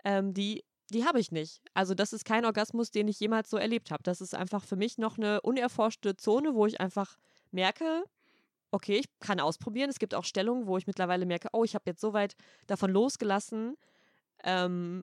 [0.04, 1.62] ähm, die, die habe ich nicht.
[1.74, 4.02] Also das ist kein Orgasmus, den ich jemals so erlebt habe.
[4.04, 7.18] Das ist einfach für mich noch eine unerforschte Zone, wo ich einfach
[7.52, 8.04] merke,
[8.72, 9.90] okay, ich kann ausprobieren.
[9.90, 12.34] Es gibt auch Stellungen, wo ich mittlerweile merke, oh, ich habe jetzt so weit
[12.66, 13.76] davon losgelassen,
[14.44, 15.02] ähm,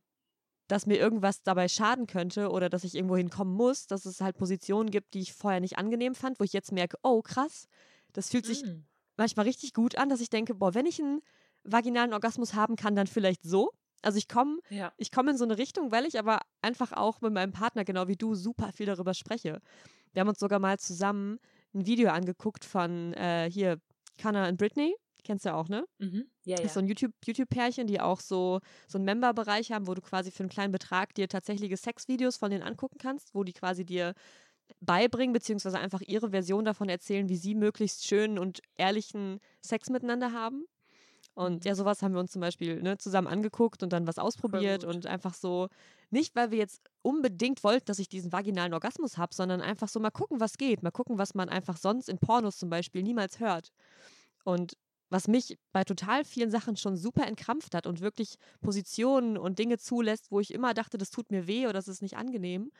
[0.68, 4.38] dass mir irgendwas dabei schaden könnte oder dass ich irgendwo hinkommen muss, dass es halt
[4.38, 7.68] Positionen gibt, die ich vorher nicht angenehm fand, wo ich jetzt merke, oh krass,
[8.14, 8.88] das fühlt sich Mhm.
[9.18, 11.22] manchmal richtig gut an, dass ich denke, boah, wenn ich einen
[11.64, 13.72] vaginalen Orgasmus haben kann, dann vielleicht so.
[14.02, 14.94] Also ich komme Ja.
[14.98, 18.08] ich komme in so eine Richtung, weil ich aber einfach auch mit meinem Partner, genau
[18.10, 19.62] wie du, super viel darüber spreche.
[20.14, 21.40] Wir haben uns sogar mal zusammen
[21.74, 23.80] ein Video angeguckt von äh, hier
[24.22, 24.96] Connor und Britney.
[25.24, 25.86] Kennst du ja auch, ne?
[26.00, 26.26] Mhm.
[26.46, 26.66] Ja, Das ja.
[26.68, 30.32] ist so ein YouTube- YouTube-Pärchen, die auch so, so einen Member-Bereich haben, wo du quasi
[30.32, 34.14] für einen kleinen Betrag dir tatsächliche Sexvideos von denen angucken kannst, wo die quasi dir
[34.80, 40.32] beibringen, beziehungsweise einfach ihre Version davon erzählen, wie sie möglichst schönen und ehrlichen Sex miteinander
[40.32, 40.66] haben.
[41.40, 41.70] Und Mhm.
[41.70, 45.06] ja, sowas haben wir uns zum Beispiel ne, zusammen angeguckt und dann was ausprobiert und
[45.06, 45.70] einfach so,
[46.10, 50.02] nicht weil wir jetzt unbedingt wollten, dass ich diesen vaginalen Orgasmus habe, sondern einfach so
[50.02, 53.40] mal gucken, was geht, mal gucken, was man einfach sonst in Pornos zum Beispiel niemals
[53.40, 53.70] hört.
[54.44, 54.74] Und
[55.10, 59.78] was mich bei total vielen Sachen schon super entkrampft hat und wirklich Positionen und Dinge
[59.78, 62.72] zulässt, wo ich immer dachte, das tut mir weh oder das ist nicht angenehm.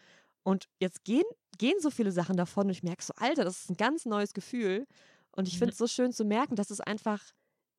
[0.44, 1.24] Und jetzt gehen,
[1.58, 4.34] gehen so viele Sachen davon und ich merke so, Alter, das ist ein ganz neues
[4.34, 4.86] Gefühl.
[5.32, 7.22] Und ich finde es so schön zu merken, dass es einfach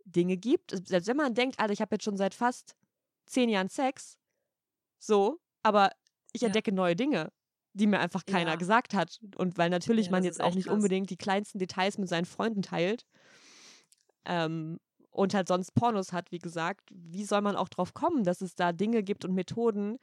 [0.04, 0.72] Dinge gibt.
[0.88, 2.74] Selbst wenn man denkt, Alter, ich habe jetzt schon seit fast
[3.26, 4.18] zehn Jahren Sex,
[4.98, 5.90] so, aber
[6.32, 6.46] ich Ja.
[6.48, 7.32] entdecke neue Dinge,
[7.74, 8.56] die mir einfach keiner Ja.
[8.56, 9.20] gesagt hat.
[9.36, 10.76] Und weil natürlich Ja, man jetzt auch nicht krass.
[10.76, 13.06] unbedingt die kleinsten Details mit seinen Freunden teilt
[14.24, 14.78] ähm,
[15.10, 18.54] und halt sonst Pornos hat, wie gesagt, wie soll man auch drauf kommen, dass es
[18.54, 19.98] da Dinge gibt und Methoden,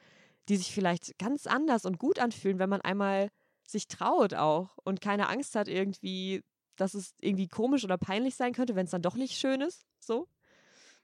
[0.48, 3.30] die sich vielleicht ganz anders und gut anfühlen, wenn man einmal
[3.66, 6.42] sich traut auch und keine Angst hat irgendwie,
[6.78, 9.86] dass es irgendwie komisch oder peinlich sein könnte, wenn es dann doch nicht schön ist.
[10.00, 10.28] So,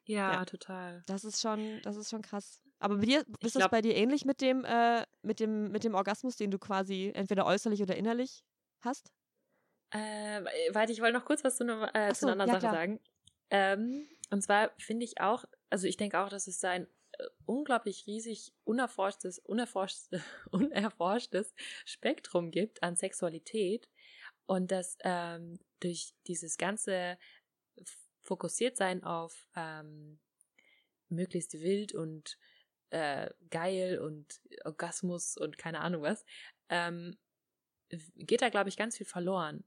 [0.07, 0.45] ja, Ja.
[0.45, 1.03] total.
[1.07, 2.61] das ist schon, das ist schon krass.
[2.79, 5.85] Aber bei dir, ist das glaub- bei dir ähnlich mit dem, äh, mit dem, mit
[5.85, 8.45] dem Orgasmus, den du quasi entweder äußerlich oder innerlich
[8.81, 9.13] hast?
[9.91, 12.51] Äh, warte, ich wollte noch kurz was zu, einer- äh, Ach zu so, einer anderen
[12.51, 13.01] ja, Sache sagen.
[13.51, 18.07] Ähm, und zwar finde ich auch, also ich denke auch, dass es ein äh, unglaublich
[18.07, 20.09] riesig unerforschtes, unerforschtes,
[20.51, 23.89] unerforschtes Spektrum gibt an Sexualität
[24.47, 27.19] und dass ähm, durch dieses ganze
[28.23, 30.19] Fokussiertsein auf ähm,
[31.09, 32.39] möglichst wild und
[32.91, 36.25] äh, geil und Orgasmus und keine Ahnung was,
[36.69, 37.17] ähm,
[38.17, 39.65] geht da, glaube ich, ganz viel verloren.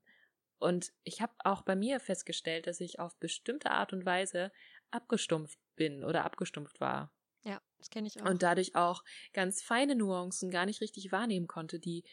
[0.59, 4.51] Und ich habe auch bei mir festgestellt, dass ich auf bestimmte Art und Weise
[4.89, 7.13] abgestumpft bin oder abgestumpft war.
[7.43, 8.25] Ja, das kenne ich auch.
[8.25, 12.03] Und dadurch auch ganz feine Nuancen gar nicht richtig wahrnehmen konnte, die,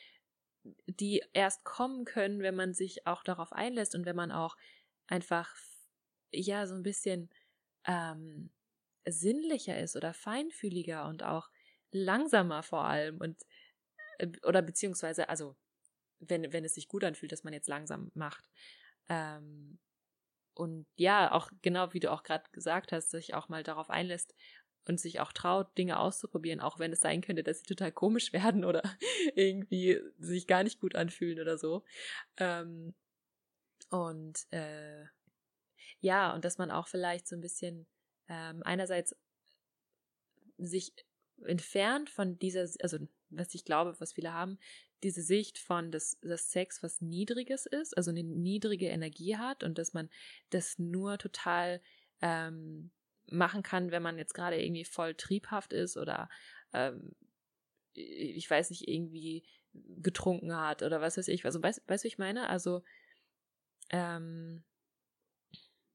[0.87, 4.57] die erst kommen können, wenn man sich auch darauf einlässt und wenn man auch
[5.07, 5.55] einfach,
[6.33, 7.31] ja, so ein bisschen
[7.87, 8.50] ähm,
[9.07, 11.50] sinnlicher ist oder feinfühliger und auch
[11.92, 13.42] langsamer vor allem und
[14.18, 15.57] äh, oder beziehungsweise, also
[16.20, 18.48] wenn, wenn es sich gut anfühlt, dass man jetzt langsam macht.
[19.09, 19.79] Ähm,
[20.55, 24.35] und ja, auch genau wie du auch gerade gesagt hast, sich auch mal darauf einlässt
[24.87, 28.33] und sich auch traut, Dinge auszuprobieren, auch wenn es sein könnte, dass sie total komisch
[28.33, 28.83] werden oder
[29.35, 31.85] irgendwie sich gar nicht gut anfühlen oder so.
[32.37, 32.94] Ähm,
[33.90, 35.05] und äh,
[36.01, 37.87] ja, und dass man auch vielleicht so ein bisschen
[38.29, 39.16] ähm, einerseits
[40.59, 40.92] sich
[41.44, 42.99] entfernt von dieser, also
[43.31, 44.59] was ich glaube, was viele haben,
[45.03, 49.79] diese Sicht von, dass, dass Sex was Niedriges ist, also eine niedrige Energie hat und
[49.79, 50.09] dass man
[50.51, 51.83] das nur total
[52.23, 52.90] ähm,
[53.27, 56.29] machen kann, wenn man jetzt gerade irgendwie voll triebhaft ist oder
[56.73, 57.15] ähm,
[57.95, 61.45] ich weiß nicht, irgendwie getrunken hat oder was weiß ich.
[61.45, 62.49] Also, weißt du, wie ich meine?
[62.49, 62.83] Also,
[63.91, 64.65] ähm,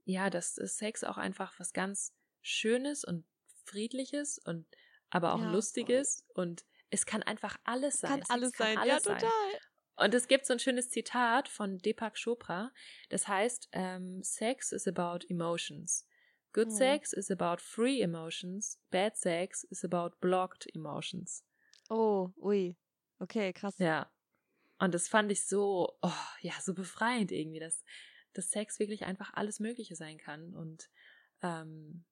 [0.05, 3.25] ja, dass Sex auch einfach was ganz Schönes und
[3.65, 4.65] Friedliches und
[5.09, 6.45] aber auch ja, Lustiges voll.
[6.45, 8.11] und es kann einfach alles sein.
[8.11, 9.59] Kann Sex alles kann sein, alles ja, total.
[9.97, 12.71] Und es gibt so ein schönes Zitat von Deepak Chopra,
[13.09, 16.07] das heißt, ähm, Sex is about emotions.
[16.59, 16.75] Good hm.
[16.75, 18.77] sex is about free emotions.
[18.91, 21.45] Bad sex is about blocked emotions.
[21.89, 22.75] Oh, ui.
[23.21, 23.79] Okay, krass.
[23.79, 24.11] Ja.
[24.77, 27.81] Und das fand ich so, oh, ja, so befreiend irgendwie, dass,
[28.33, 30.89] dass Sex wirklich einfach alles Mögliche sein kann und
[31.41, 32.03] ähm,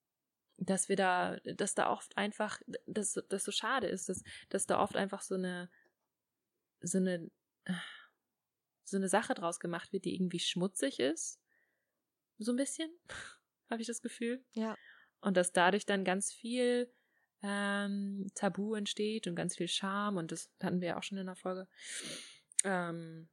[0.55, 4.79] dass wir da, dass da oft einfach, dass das so schade ist, dass, dass da
[4.79, 5.69] oft einfach so eine,
[6.79, 7.29] so eine,
[8.85, 11.37] so eine Sache draus gemacht wird, die irgendwie schmutzig ist.
[12.37, 12.89] So ein bisschen,
[13.69, 14.43] habe ich das Gefühl.
[14.53, 14.77] Ja.
[15.21, 16.91] Und dass dadurch dann ganz viel
[17.41, 21.27] ähm, Tabu entsteht und ganz viel Scham und das hatten wir ja auch schon in
[21.27, 21.67] der Folge.
[22.63, 23.29] Ähm,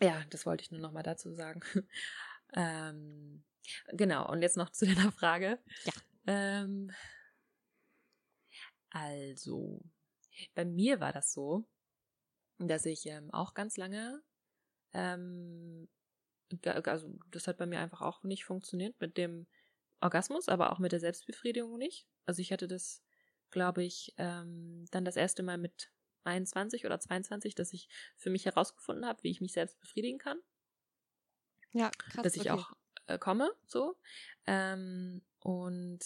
[0.00, 1.60] ja, das wollte ich nur noch mal dazu sagen.
[2.54, 3.44] ähm,
[3.92, 5.58] genau, und jetzt noch zu deiner Frage.
[5.84, 5.92] Ja.
[6.26, 6.90] Ähm,
[8.90, 9.82] also,
[10.54, 11.64] bei mir war das so,
[12.58, 14.22] dass ich ähm, auch ganz lange,
[14.92, 15.88] ähm,
[16.64, 19.46] also das hat bei mir einfach auch nicht funktioniert mit dem
[20.00, 22.06] Orgasmus, aber auch mit der Selbstbefriedigung nicht.
[22.26, 23.02] Also ich hatte das
[23.50, 25.90] glaube ich, ähm, dann das erste Mal mit
[26.24, 30.38] 21 oder 22, dass ich für mich herausgefunden habe, wie ich mich selbst befriedigen kann.
[31.72, 32.22] Ja, krass.
[32.22, 32.50] Dass ich okay.
[32.50, 32.72] auch
[33.06, 33.96] äh, komme, so.
[34.46, 36.00] Ähm, und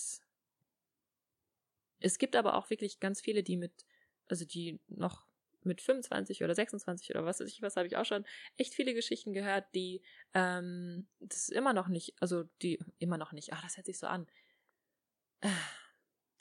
[2.00, 3.86] es gibt aber auch wirklich ganz viele, die mit,
[4.26, 5.26] also die noch
[5.64, 8.24] mit 25 oder 26 oder was weiß ich, was habe ich auch schon
[8.56, 10.02] echt viele Geschichten gehört, die
[10.34, 14.06] ähm, das immer noch nicht, also die immer noch nicht, ach, das hört sich so
[14.06, 14.26] an.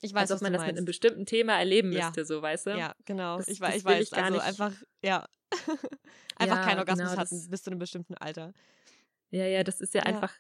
[0.02, 0.74] Ich weiß, als ob man das meinst.
[0.74, 2.06] mit einem bestimmten Thema erleben ja.
[2.06, 2.78] müsste, so, weißt du?
[2.78, 3.38] Ja, genau.
[3.38, 4.04] Das, ich, weiß, ich weiß.
[4.04, 4.44] Ich also nicht.
[4.44, 5.28] einfach, ja.
[6.36, 8.54] einfach ja, keinen Orgasmus genau, hatten bis zu einem bestimmten Alter.
[9.30, 10.08] Ja, ja, das ist ja, ja.
[10.08, 10.34] einfach,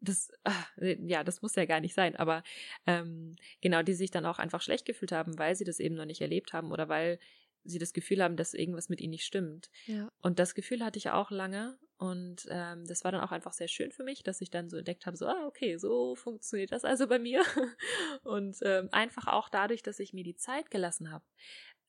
[0.00, 2.42] das, ach, ja, das muss ja gar nicht sein, aber
[2.86, 6.04] ähm, genau, die sich dann auch einfach schlecht gefühlt haben, weil sie das eben noch
[6.04, 7.18] nicht erlebt haben oder weil
[7.64, 9.70] sie das Gefühl haben, dass irgendwas mit ihnen nicht stimmt.
[9.86, 10.10] Ja.
[10.20, 13.68] Und das Gefühl hatte ich auch lange und ähm, das war dann auch einfach sehr
[13.68, 16.84] schön für mich, dass ich dann so entdeckt habe, so, ah, okay, so funktioniert das
[16.84, 17.42] also bei mir.
[18.22, 21.24] und ähm, einfach auch dadurch, dass ich mir die Zeit gelassen habe,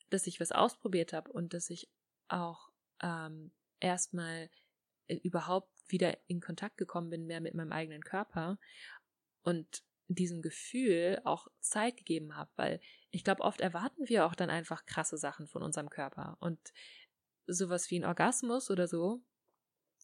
[0.10, 1.90] dass ich was ausprobiert habe und dass ich
[2.28, 2.70] auch
[3.02, 4.50] ähm, erstmal
[5.08, 8.58] äh, überhaupt wieder in Kontakt gekommen bin, mehr mit meinem eigenen Körper
[9.44, 12.80] und diesem Gefühl auch Zeit gegeben habe, weil
[13.12, 16.60] ich glaube, oft erwarten wir auch dann einfach krasse Sachen von unserem Körper und
[17.48, 19.24] sowas wie ein Orgasmus oder so,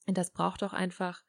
[0.07, 1.23] das braucht doch einfach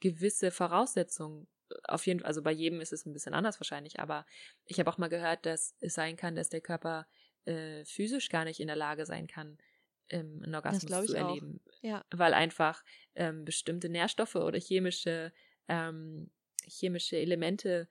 [0.00, 1.46] gewisse Voraussetzungen.
[1.84, 4.26] Auf jeden Fall, also bei jedem ist es ein bisschen anders wahrscheinlich, aber
[4.64, 7.06] ich habe auch mal gehört, dass es sein kann, dass der Körper
[7.44, 9.58] äh, physisch gar nicht in der Lage sein kann,
[10.08, 11.60] ähm, einen Orgasmus zu erleben.
[11.82, 12.04] Ja.
[12.10, 15.32] Weil einfach ähm, bestimmte Nährstoffe oder chemische,
[15.68, 16.30] ähm,
[16.70, 17.88] chemische Elemente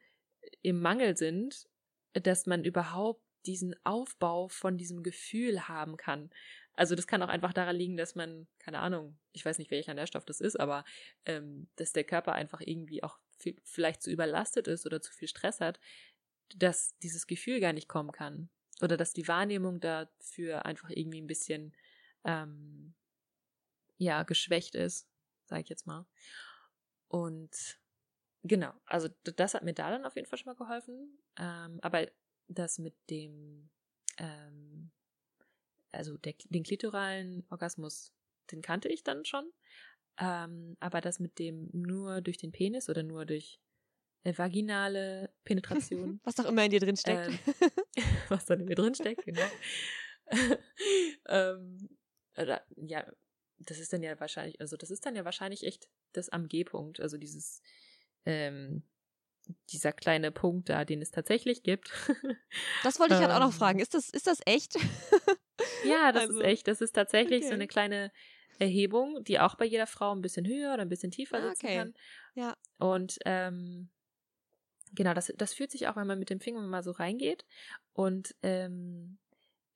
[0.61, 1.67] im Mangel sind,
[2.13, 6.29] dass man überhaupt diesen Aufbau von diesem Gefühl haben kann.
[6.73, 9.93] Also das kann auch einfach daran liegen, dass man, keine Ahnung, ich weiß nicht, welcher
[9.93, 10.85] Nährstoff das ist, aber
[11.25, 15.27] ähm, dass der Körper einfach irgendwie auch viel, vielleicht zu überlastet ist oder zu viel
[15.27, 15.79] Stress hat,
[16.55, 18.49] dass dieses Gefühl gar nicht kommen kann.
[18.81, 21.75] Oder dass die Wahrnehmung dafür einfach irgendwie ein bisschen
[22.23, 22.93] ähm,
[23.97, 25.07] ja, geschwächt ist,
[25.45, 26.05] sage ich jetzt mal.
[27.09, 27.79] Und
[28.43, 31.19] genau, also das hat mir da dann auf jeden Fall schon mal geholfen.
[31.37, 32.07] Ähm, aber
[32.47, 33.69] das mit dem
[34.17, 34.91] ähm,
[35.91, 38.13] also der, den klitoralen Orgasmus,
[38.51, 39.51] den kannte ich dann schon.
[40.17, 43.59] Ähm, aber das mit dem nur durch den Penis oder nur durch
[44.23, 46.19] äh, vaginale Penetration.
[46.23, 47.29] was auch immer in dir drin steckt.
[47.29, 47.39] Ähm,
[48.29, 49.47] was dann in mir drin steckt, genau.
[51.27, 51.89] ähm,
[52.37, 53.11] oder, ja,
[53.57, 56.99] das ist dann ja wahrscheinlich, also das ist dann ja wahrscheinlich echt das am G-Punkt,
[56.99, 57.61] also dieses,
[58.25, 58.83] ähm,
[59.71, 61.91] dieser kleine Punkt da, den es tatsächlich gibt.
[62.83, 63.57] das wollte ich halt auch noch ähm.
[63.57, 63.79] fragen.
[63.79, 64.75] Ist das, ist das echt?
[65.83, 66.67] Ja, das also, ist echt.
[66.67, 67.49] Das ist tatsächlich okay.
[67.49, 68.11] so eine kleine
[68.59, 71.65] Erhebung, die auch bei jeder Frau ein bisschen höher oder ein bisschen tiefer ah, sitzen
[71.65, 71.75] okay.
[71.77, 71.93] kann.
[72.33, 72.57] Ja.
[72.77, 73.89] Und ähm,
[74.93, 77.45] genau, das, das fühlt sich auch, wenn man mit dem Finger mal so reingeht
[77.93, 79.17] und ähm,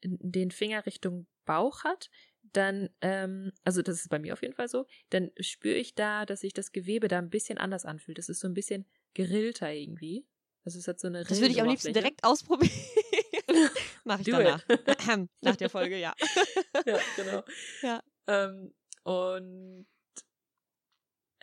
[0.03, 2.09] den Finger Richtung Bauch hat,
[2.51, 6.25] dann, ähm, also das ist bei mir auf jeden Fall so, dann spüre ich da,
[6.25, 8.17] dass sich das Gewebe da ein bisschen anders anfühlt.
[8.17, 10.27] Das ist so ein bisschen gerillter irgendwie.
[10.65, 12.71] Also es hat so eine Das würde ich am liebsten direkt ausprobieren.
[14.03, 14.65] Mach ich Do danach.
[15.41, 16.13] Nach der Folge, ja.
[16.85, 17.43] ja, genau.
[17.81, 18.03] Ja.
[18.27, 19.85] Ähm, und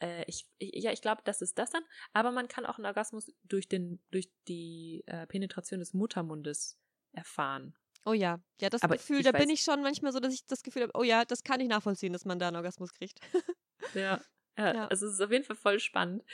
[0.00, 1.82] äh, ich, ich, ja, ich glaube, das ist das dann.
[2.12, 6.78] Aber man kann auch einen Orgasmus durch den, durch die äh, Penetration des Muttermundes
[7.12, 7.74] erfahren.
[8.06, 10.46] Oh ja, ja, das Aber Gefühl, da bin weiß- ich schon manchmal so, dass ich
[10.46, 13.20] das Gefühl habe, oh ja, das kann ich nachvollziehen, dass man da einen Orgasmus kriegt.
[13.94, 14.20] Ja,
[14.56, 14.86] ja, Ja.
[14.88, 16.24] also es ist auf jeden Fall voll spannend.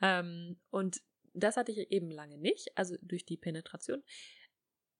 [0.00, 1.02] Ähm, und
[1.34, 4.02] das hatte ich eben lange nicht, also durch die Penetration.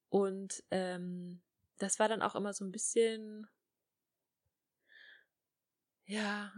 [0.09, 1.43] Und ähm,
[1.79, 3.49] das war dann auch immer so ein bisschen,
[6.07, 6.53] ja,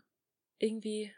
[0.59, 1.14] irgendwie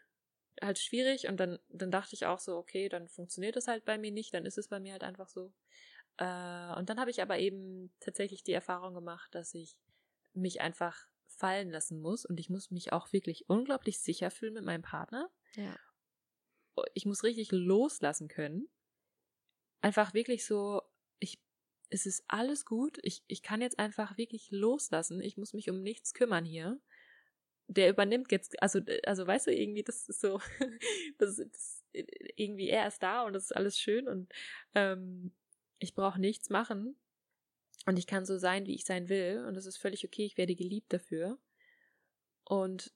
[0.62, 1.28] halt schwierig.
[1.28, 4.34] Und dann, dann dachte ich auch so, okay, dann funktioniert es halt bei mir nicht,
[4.34, 5.54] dann ist es bei mir halt einfach so.
[6.16, 9.76] Äh, und dann habe ich aber eben tatsächlich die Erfahrung gemacht, dass ich
[10.32, 14.64] mich einfach fallen lassen muss und ich muss mich auch wirklich unglaublich sicher fühlen mit
[14.64, 15.30] meinem Partner.
[15.54, 15.76] Ja.
[16.94, 18.68] Ich muss richtig loslassen können.
[19.80, 20.82] Einfach wirklich so,
[21.18, 21.40] ich,
[21.90, 22.98] es ist alles gut.
[23.02, 25.20] Ich, ich kann jetzt einfach wirklich loslassen.
[25.20, 26.80] Ich muss mich um nichts kümmern hier.
[27.66, 30.40] Der übernimmt jetzt, also, also weißt du, irgendwie, das ist so,
[31.18, 34.32] das ist irgendwie, er ist da und das ist alles schön und
[34.74, 35.32] ähm,
[35.84, 36.96] ich brauche nichts machen.
[37.86, 39.44] Und ich kann so sein, wie ich sein will.
[39.46, 40.24] Und das ist völlig okay.
[40.24, 41.38] Ich werde geliebt dafür.
[42.44, 42.92] Und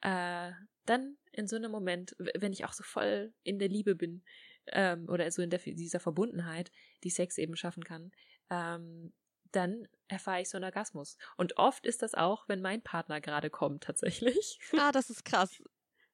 [0.00, 0.52] äh,
[0.86, 4.24] dann in so einem Moment, wenn ich auch so voll in der Liebe bin
[4.68, 6.72] ähm, oder so in der, dieser Verbundenheit,
[7.04, 8.12] die Sex eben schaffen kann,
[8.50, 9.12] ähm,
[9.52, 11.16] dann erfahre ich so einen Orgasmus.
[11.36, 14.58] Und oft ist das auch, wenn mein Partner gerade kommt, tatsächlich.
[14.78, 15.62] Ah, das ist krass.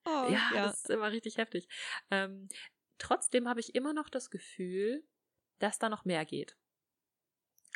[0.04, 0.66] Oh, ja, ja.
[0.66, 1.68] das ist immer richtig heftig.
[2.10, 2.48] Ähm,
[2.98, 5.04] trotzdem habe ich immer noch das Gefühl,
[5.62, 6.56] dass da noch mehr geht.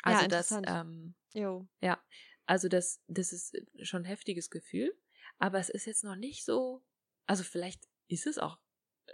[0.05, 0.67] Ja, Also dass interessant.
[0.67, 1.67] ähm, Jo.
[1.81, 2.01] ja,
[2.45, 4.97] also das, das ist schon ein heftiges Gefühl,
[5.39, 6.83] aber es ist jetzt noch nicht so,
[7.27, 8.59] also vielleicht ist es auch
[9.07, 9.13] äh,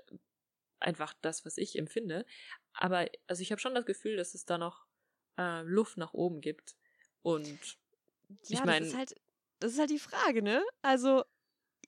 [0.79, 2.25] einfach das, was ich empfinde,
[2.73, 4.85] aber also ich habe schon das Gefühl, dass es da noch
[5.37, 6.75] äh, Luft nach oben gibt
[7.21, 7.59] und
[8.49, 9.15] Ja, Ich mein- das ist halt,
[9.59, 10.63] das ist halt die Frage, ne?
[10.81, 11.23] Also,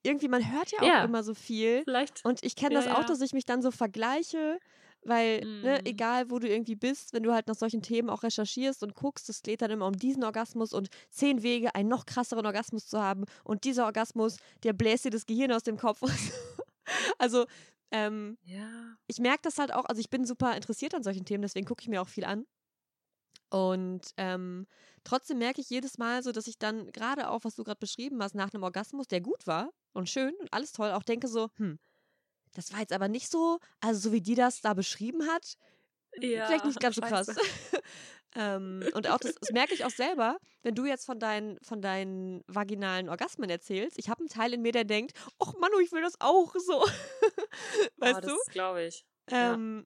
[0.03, 1.03] irgendwie, man hört ja auch Ja.
[1.05, 1.83] immer so viel.
[1.83, 3.07] vielleicht, Und ich kenne Ja, das auch, ja.
[3.07, 4.59] dass ich mich dann so vergleiche,
[5.05, 5.85] weil, ne, Mhm.
[5.85, 9.29] egal wo du irgendwie bist, wenn du halt nach solchen Themen auch recherchierst und guckst,
[9.29, 13.01] es geht dann immer um diesen Orgasmus und zehn Wege, einen noch krasseren Orgasmus zu
[13.01, 13.25] haben.
[13.43, 16.01] Und dieser Orgasmus, der bläst dir das Gehirn aus dem Kopf.
[17.19, 17.45] also,
[17.91, 21.43] ähm, ja, ich merke das halt auch, also ich bin super interessiert an solchen Themen,
[21.43, 22.45] deswegen gucke ich mir auch viel an.
[23.49, 24.67] Und ähm,
[25.03, 28.21] trotzdem merke ich jedes Mal so, dass ich dann gerade auch, was du gerade beschrieben
[28.21, 31.49] hast, nach einem Orgasmus, der gut war und schön und alles toll, auch denke so,
[31.57, 31.79] hm,
[32.55, 35.57] das war jetzt aber nicht so, also so wie die das da beschrieben hat,
[36.21, 37.27] ja vielleicht nicht ganz so krass.
[38.35, 41.81] ähm, und auch das, das merke ich auch selber, wenn du jetzt von deinen, von
[41.81, 43.97] deinen vaginalen Orgasmen erzählst.
[43.99, 46.81] Ich habe einen Teil in mir, der denkt, ach Manu, ich will das auch so.
[47.97, 48.27] weißt oh, du?
[48.27, 49.05] das glaube ich.
[49.29, 49.53] Ja.
[49.53, 49.85] Ähm,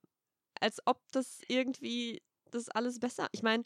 [0.60, 3.28] als ob das irgendwie das alles besser.
[3.32, 3.64] Ich meine,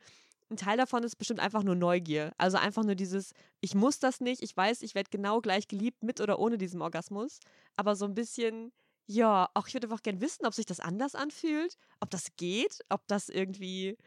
[0.49, 2.31] ein Teil davon ist bestimmt einfach nur Neugier.
[2.37, 6.03] Also einfach nur dieses, ich muss das nicht, ich weiß, ich werde genau gleich geliebt
[6.03, 7.39] mit oder ohne diesem Orgasmus.
[7.75, 8.71] Aber so ein bisschen,
[9.07, 12.79] ja, auch ich würde einfach gern wissen, ob sich das anders anfühlt, ob das geht,
[12.89, 13.97] ob das irgendwie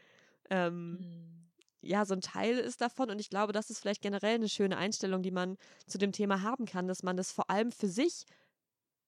[0.49, 1.51] ähm, Hm.
[1.81, 3.09] ja, so ein Teil ist davon.
[3.11, 5.57] Und ich glaube, das ist vielleicht generell eine schöne Einstellung, die man
[5.87, 8.25] zu dem Thema haben kann, dass man das vor allem für sich.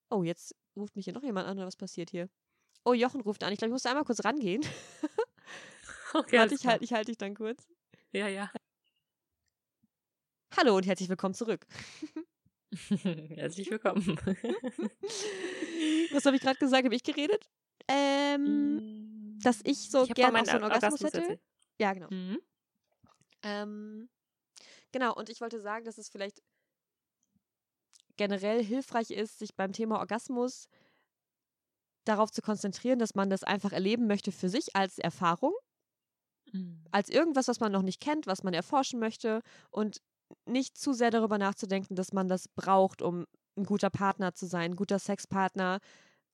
[0.10, 2.30] Oh, jetzt ruft mich hier noch jemand an, oder was passiert hier?
[2.86, 3.52] Oh, Jochen ruft an.
[3.54, 4.64] Ich glaube, ich muss einmal kurz rangehen.
[6.14, 7.68] Okay, Warte, ich halte ich halt dich dann kurz.
[8.12, 8.52] Ja, ja.
[10.56, 11.66] Hallo und herzlich willkommen zurück.
[13.36, 14.20] Herzlich willkommen.
[16.12, 16.86] Was habe ich gerade gesagt?
[16.86, 17.50] Habe ich geredet?
[17.88, 21.40] Ähm, dass ich so hab gern von auch so einen meinem Orgasmus hätte.
[21.80, 22.08] ja, genau.
[22.10, 22.40] Mhm.
[23.44, 24.10] Ähm,
[24.92, 26.42] genau, und ich wollte sagen, dass es vielleicht
[28.18, 30.68] generell hilfreich ist, sich beim Thema Orgasmus
[32.06, 35.54] darauf zu konzentrieren, dass man das einfach erleben möchte für sich als Erfahrung,
[36.54, 36.84] Mhm.
[36.92, 40.02] als irgendwas, was man noch nicht kennt, was man erforschen möchte und
[40.46, 43.26] nicht zu sehr darüber nachzudenken, dass man das braucht, um
[43.58, 45.80] ein guter Partner zu sein, ein guter Sexpartner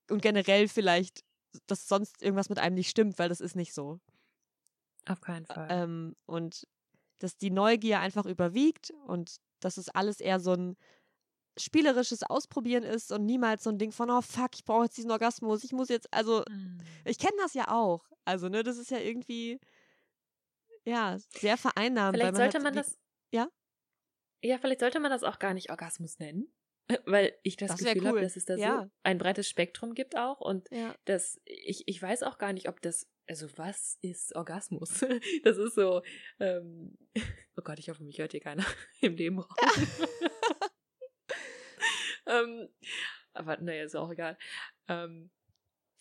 [0.09, 1.21] und generell vielleicht,
[1.67, 3.99] dass sonst irgendwas mit einem nicht stimmt, weil das ist nicht so.
[5.07, 5.67] Auf keinen Fall.
[5.69, 6.67] Ähm, und
[7.19, 10.75] dass die Neugier einfach überwiegt und dass es alles eher so ein
[11.57, 15.11] spielerisches Ausprobieren ist und niemals so ein Ding von, oh fuck, ich brauche jetzt diesen
[15.11, 16.79] Orgasmus, ich muss jetzt, also Mhm.
[17.05, 18.03] ich kenne das ja auch.
[18.25, 19.59] Also, ne, das ist ja irgendwie,
[20.83, 22.17] ja, sehr vereinnahmend.
[22.17, 22.97] Vielleicht sollte hat man das.
[23.31, 23.47] Ja?
[24.45, 26.53] Ja, vielleicht sollte man das auch gar nicht Orgasmus nennen.
[27.05, 28.21] Weil ich das, Das Gefühl habe, cool.
[28.21, 28.83] dass es da Ja.
[28.83, 30.95] so ein breites Spektrum gibt auch und Ja.
[31.05, 35.01] das, ich, ich weiß auch gar nicht, ob das, also was ist Orgasmus?
[35.43, 36.03] Das ist so,
[36.39, 36.95] ähm,
[37.57, 38.63] oh Gott, ich hoffe, mich hört hier keiner
[39.01, 39.47] im Nebenraum.
[42.27, 42.69] ähm,
[43.33, 44.37] aber naja, ist auch egal.
[44.87, 45.31] Ähm,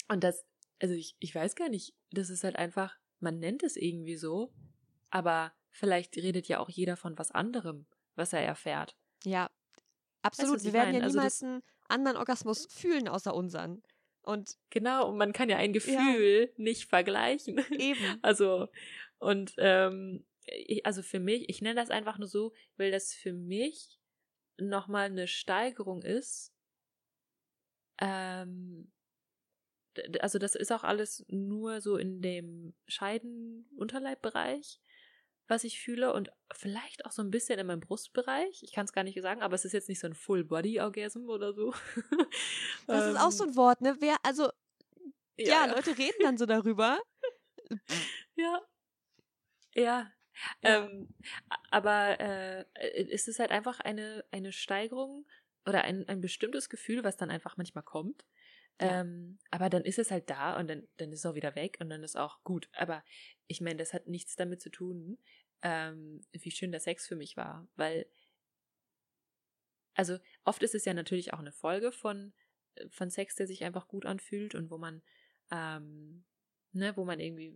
[0.08, 0.46] und das,
[0.80, 4.52] also ich, ich weiß gar nicht, das ist halt einfach, man nennt es irgendwie so,
[5.10, 7.86] aber vielleicht redet ja auch jeder von was anderem,
[8.16, 8.96] was er erfährt.
[9.24, 9.50] Ja,
[10.22, 10.56] absolut.
[10.56, 10.98] was Wir werden meine?
[10.98, 13.82] ja Also niemals das- einen anderen Orgasmus fühlen außer unseren.
[14.22, 17.58] Und Genau, und man kann ja ein Gefühl nicht vergleichen.
[17.78, 17.98] eben.
[18.22, 18.68] Also,
[19.18, 23.32] und ähm, ich, also für mich, ich nenne das einfach nur so, weil das für
[23.32, 23.98] mich
[24.58, 26.52] nochmal eine Steigerung ist.
[28.00, 28.90] Ähm,
[30.20, 34.80] also das ist auch alles nur so in dem Scheiden-Unterleibbereich,
[35.46, 38.62] was ich fühle und vielleicht auch so ein bisschen in meinem Brustbereich.
[38.62, 41.52] Ich kann es gar nicht sagen, aber es ist jetzt nicht so ein Full-Body-Orgasm oder
[41.52, 41.74] so.
[42.86, 43.96] Das ist auch so ein Wort, ne?
[44.00, 44.50] Wer, also,
[45.36, 45.74] ja, ja, ja.
[45.74, 47.00] Leute reden dann so darüber.
[48.36, 48.60] ja.
[49.74, 49.82] Ja.
[49.82, 50.10] ja.
[50.62, 51.08] Ähm,
[51.70, 52.64] aber äh,
[53.10, 55.26] es ist halt einfach eine, eine Steigerung
[55.66, 58.24] oder ein, ein bestimmtes Gefühl, was dann einfach manchmal kommt.
[58.78, 61.76] Ähm, aber dann ist es halt da und dann, dann ist es auch wieder weg
[61.80, 62.68] und dann ist auch gut.
[62.72, 63.04] Aber
[63.46, 65.18] ich meine, das hat nichts damit zu tun,
[65.62, 67.68] ähm, wie schön der Sex für mich war.
[67.76, 68.06] Weil,
[69.94, 72.32] also oft ist es ja natürlich auch eine Folge von,
[72.90, 75.02] von Sex, der sich einfach gut anfühlt und wo man,
[75.52, 76.24] ähm,
[76.72, 77.54] ne, wo man irgendwie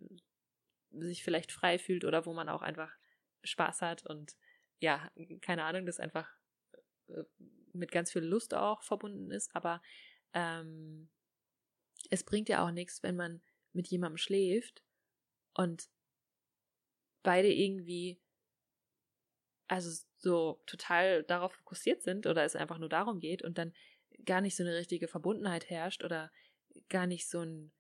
[0.91, 2.97] sich vielleicht frei fühlt oder wo man auch einfach
[3.43, 4.37] Spaß hat und
[4.81, 5.11] ja,
[5.41, 6.31] keine Ahnung, das einfach
[7.09, 7.25] äh,
[7.73, 9.83] mit ganz viel Lust auch verbunden ist, aber
[10.33, 11.09] ähm,
[12.11, 14.83] es bringt ja auch nichts, wenn man mit jemandem schläft
[15.55, 15.89] und
[17.23, 18.21] beide irgendwie
[19.69, 23.75] also so total darauf fokussiert sind oder es einfach nur darum geht und dann
[24.25, 26.33] gar nicht so eine richtige Verbundenheit herrscht oder
[26.89, 27.73] gar nicht so ein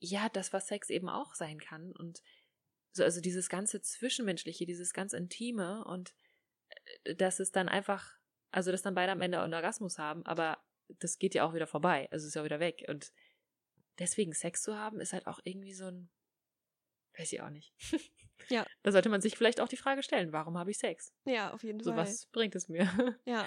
[0.00, 2.22] ja, das, was Sex eben auch sein kann und
[2.92, 6.14] so, also dieses ganze Zwischenmenschliche, dieses ganz Intime und
[7.04, 8.12] äh, dass es dann einfach,
[8.50, 10.63] also dass dann beide am Ende einen Orgasmus haben, aber
[10.98, 12.08] das geht ja auch wieder vorbei.
[12.10, 12.84] Also ist ja wieder weg.
[12.88, 13.12] Und
[13.98, 16.10] deswegen Sex zu haben, ist halt auch irgendwie so ein.
[17.16, 17.72] Weiß ich auch nicht.
[18.48, 18.66] Ja.
[18.82, 21.14] Da sollte man sich vielleicht auch die Frage stellen, warum habe ich Sex?
[21.24, 22.04] Ja, auf jeden so, Fall.
[22.04, 22.84] So was bringt es mir?
[23.24, 23.46] Ja.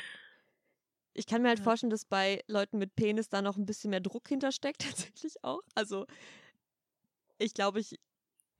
[1.13, 1.63] Ich kann mir halt ja.
[1.63, 5.61] vorstellen, dass bei Leuten mit Penis da noch ein bisschen mehr Druck hintersteckt, tatsächlich auch.
[5.75, 6.05] Also,
[7.38, 7.99] ich glaube, ich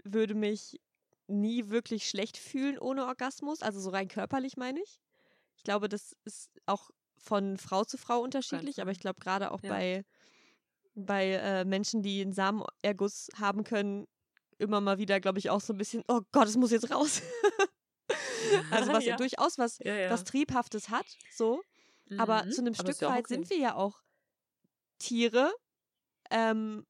[0.04, 0.80] würde mich
[1.28, 5.00] nie wirklich schlecht fühlen ohne Orgasmus, also so rein körperlich meine ich.
[5.56, 9.62] Ich glaube, das ist auch von Frau zu Frau unterschiedlich, aber ich glaube gerade auch
[9.64, 9.70] ja.
[9.70, 10.06] bei,
[10.96, 14.08] bei äh, Menschen, die einen Samenerguss haben können,
[14.58, 17.22] immer mal wieder, glaube ich, auch so ein bisschen, oh Gott, es muss jetzt raus.
[18.72, 21.62] also was ja, durchaus was, ja, was Triebhaftes hat, so.
[22.10, 22.20] Mhm.
[22.20, 23.34] Aber zu einem aber Stück weit okay.
[23.34, 24.02] sind wir ja auch
[25.00, 25.54] Tiere.
[26.30, 26.86] Ähm,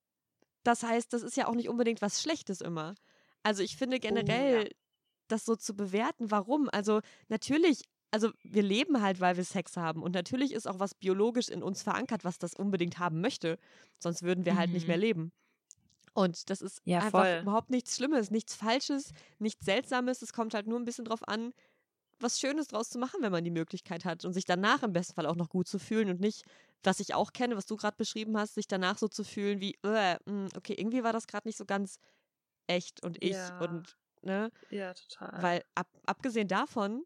[0.64, 2.96] das heißt, das ist ja auch nicht unbedingt was Schlechtes immer.
[3.44, 4.76] Also ich finde oh, generell, oh,
[5.28, 6.70] das so zu bewerten, warum.
[6.72, 10.02] Also natürlich also wir leben halt, weil wir Sex haben.
[10.02, 13.58] Und natürlich ist auch was biologisch in uns verankert, was das unbedingt haben möchte.
[14.00, 15.02] Sonst würden wir halt nicht mehr mhm.
[15.02, 15.32] leben.
[16.14, 17.40] Und das ist ja, einfach voll.
[17.44, 20.22] überhaupt nichts Schlimmes, nichts Falsches, nichts Seltsames.
[20.22, 21.54] Es kommt halt nur ein bisschen drauf an,
[22.20, 24.26] was Schönes draus zu machen, wenn man die Möglichkeit hat.
[24.26, 26.44] Und sich danach im besten Fall auch noch gut zu fühlen und nicht,
[26.84, 29.78] was ich auch kenne, was du gerade beschrieben hast, sich danach so zu fühlen wie,
[29.84, 32.00] äh, hm, okay, irgendwie war das gerade nicht so ganz
[32.66, 33.60] echt und ich ja.
[33.60, 34.50] und, ne?
[34.70, 35.42] Ja, total.
[35.42, 37.04] Weil ab, abgesehen davon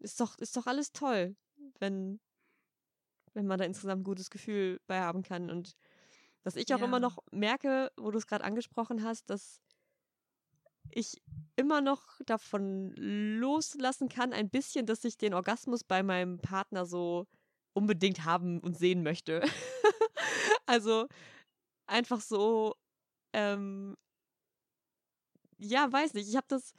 [0.00, 1.36] ist doch, ist doch alles toll,
[1.78, 2.20] wenn,
[3.34, 5.50] wenn man da insgesamt ein gutes Gefühl bei haben kann.
[5.50, 5.76] Und
[6.44, 6.84] was ich auch ja.
[6.84, 9.60] immer noch merke, wo du es gerade angesprochen hast, dass
[10.90, 11.20] ich
[11.56, 17.26] immer noch davon loslassen kann, ein bisschen, dass ich den Orgasmus bei meinem Partner so
[17.74, 19.42] unbedingt haben und sehen möchte.
[20.66, 21.06] also
[21.86, 22.74] einfach so,
[23.32, 23.96] ähm,
[25.58, 26.72] ja, weiß nicht, ich habe das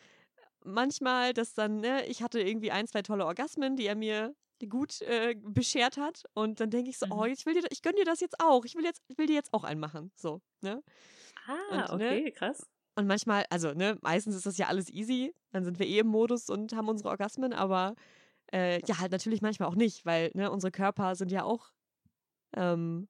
[0.64, 4.36] manchmal, dass dann, ne, ich hatte irgendwie ein, zwei tolle Orgasmen, die er mir
[4.68, 6.24] gut äh, beschert hat.
[6.34, 7.22] Und dann denke ich so, oh, mhm.
[7.22, 8.66] oh, ich will dir, ich gönne dir das jetzt auch.
[8.66, 10.12] Ich will jetzt, ich will dir jetzt auch einen machen.
[10.16, 10.84] So, ne?
[11.48, 12.32] Ah, und, ne, okay, ne?
[12.32, 12.68] krass.
[12.96, 15.34] Und manchmal, also, ne, meistens ist das ja alles easy.
[15.52, 17.96] Dann sind wir eh im Modus und haben unsere Orgasmen, aber
[18.52, 21.72] äh, ja, halt natürlich manchmal auch nicht, weil, ne, unsere Körper sind ja auch
[22.56, 23.08] ähm,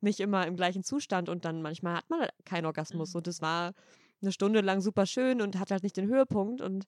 [0.00, 3.14] nicht immer im gleichen Zustand und dann manchmal hat man halt keinen Orgasmus.
[3.14, 3.18] Mhm.
[3.18, 3.74] Und das war
[4.20, 6.60] eine Stunde lang super schön und hat halt nicht den Höhepunkt.
[6.60, 6.84] Und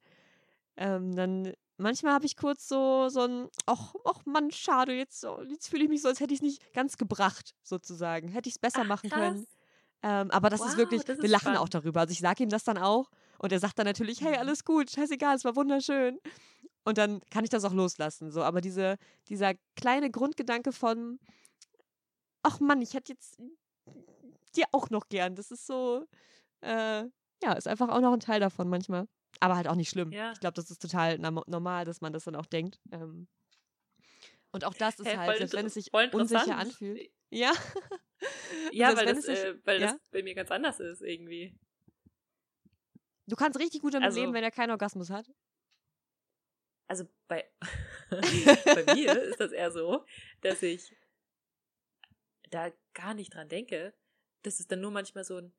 [0.76, 5.68] ähm, dann manchmal habe ich kurz so, so ein, ach, ach Mann, schade, jetzt, jetzt
[5.68, 8.28] fühle ich mich so, als hätte ich es nicht ganz gebracht, sozusagen.
[8.28, 9.20] Hätte ich es besser ach, machen krass.
[9.20, 9.46] können.
[10.02, 11.60] Ähm, aber das wow, ist wirklich, das ist wir lachen spannend.
[11.60, 12.00] auch darüber.
[12.00, 14.38] Also ich sage ihm das dann auch und er sagt dann natürlich, hey, mhm.
[14.38, 16.18] alles gut, scheißegal, es war wunderschön.
[16.84, 18.30] Und dann kann ich das auch loslassen.
[18.30, 18.42] So.
[18.42, 18.96] Aber diese,
[19.28, 21.18] dieser kleine Grundgedanke von,
[22.42, 23.36] ach Mann, ich hätte jetzt
[24.56, 25.34] dir auch noch gern.
[25.36, 26.06] Das ist so,
[26.62, 27.04] äh,
[27.43, 29.09] ja, ist einfach auch noch ein Teil davon manchmal.
[29.38, 30.12] Aber halt auch nicht schlimm.
[30.12, 30.32] Ja.
[30.32, 32.80] Ich glaube, das ist total normal, dass man das dann auch denkt.
[32.93, 33.28] Ähm,
[34.53, 37.11] und auch das ist hey, halt, selbst wenn es sich unsicher anfühlt.
[37.30, 37.53] Ja.
[38.72, 39.93] ja, weil, das, sich, äh, weil ja?
[39.93, 41.57] das bei mir ganz anders ist irgendwie.
[43.26, 45.30] Du kannst richtig gut damit also, leben, wenn er keinen Orgasmus hat.
[46.88, 47.49] Also bei,
[48.11, 50.05] bei mir ist das eher so,
[50.41, 50.97] dass ich
[52.51, 53.95] da gar nicht dran denke.
[54.43, 55.53] Das ist dann nur manchmal so ein,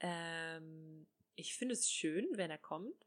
[0.00, 3.06] ähm, ich finde es schön, wenn er kommt.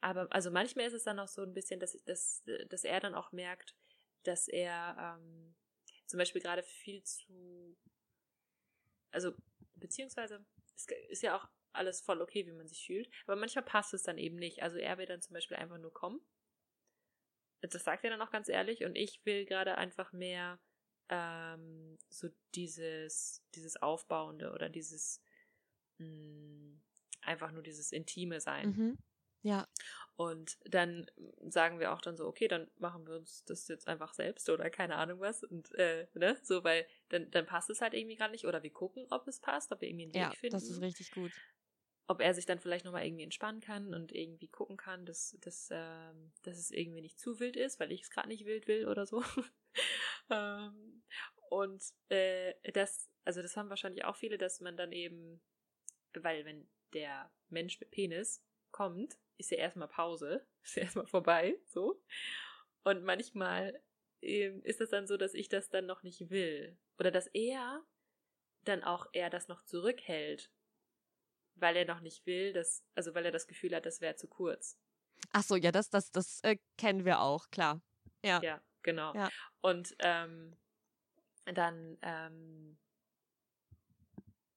[0.00, 3.14] Aber also manchmal ist es dann auch so ein bisschen, dass, dass, dass er dann
[3.14, 3.74] auch merkt,
[4.22, 5.54] dass er ähm,
[6.06, 7.76] zum Beispiel gerade viel zu,
[9.10, 9.32] also
[9.74, 10.44] beziehungsweise
[10.76, 14.02] es ist ja auch alles voll okay, wie man sich fühlt, aber manchmal passt es
[14.02, 14.62] dann eben nicht.
[14.62, 16.20] Also er will dann zum Beispiel einfach nur kommen.
[17.60, 20.60] Das sagt er dann auch ganz ehrlich und ich will gerade einfach mehr
[21.08, 25.22] ähm, so dieses, dieses Aufbauende oder dieses
[25.98, 26.78] mh,
[27.22, 28.70] einfach nur dieses Intime sein.
[28.70, 28.98] Mhm.
[29.44, 29.68] Ja.
[30.16, 31.06] Und dann
[31.48, 34.70] sagen wir auch dann so, okay, dann machen wir uns das jetzt einfach selbst oder
[34.70, 35.44] keine Ahnung was.
[35.44, 38.46] Und äh, ne, so, weil dann, dann passt es halt irgendwie gerade nicht.
[38.46, 40.56] Oder wir gucken, ob es passt, ob wir irgendwie einen Weg ja, finden.
[40.56, 41.32] Das ist richtig gut.
[42.06, 45.68] Ob er sich dann vielleicht nochmal irgendwie entspannen kann und irgendwie gucken kann, dass, dass,
[45.70, 48.86] ähm, dass es irgendwie nicht zu wild ist, weil ich es gerade nicht wild will
[48.88, 49.22] oder so.
[50.30, 51.02] ähm,
[51.50, 55.40] und äh, das, also das haben wahrscheinlich auch viele, dass man dann eben,
[56.22, 61.58] weil wenn der Mensch mit Penis kommt, ist ja erstmal Pause, ist ja erstmal vorbei,
[61.66, 62.00] so.
[62.84, 63.80] Und manchmal
[64.20, 66.76] ähm, ist es dann so, dass ich das dann noch nicht will.
[66.98, 67.82] Oder dass er
[68.64, 70.50] dann auch eher das noch zurückhält,
[71.56, 74.28] weil er noch nicht will, dass, also weil er das Gefühl hat, das wäre zu
[74.28, 74.78] kurz.
[75.32, 77.80] Ach so, ja, das, das, das äh, kennen wir auch, klar.
[78.22, 78.40] Ja.
[78.42, 79.14] Ja, genau.
[79.14, 79.30] Ja.
[79.60, 80.56] Und ähm,
[81.44, 82.78] dann, ähm,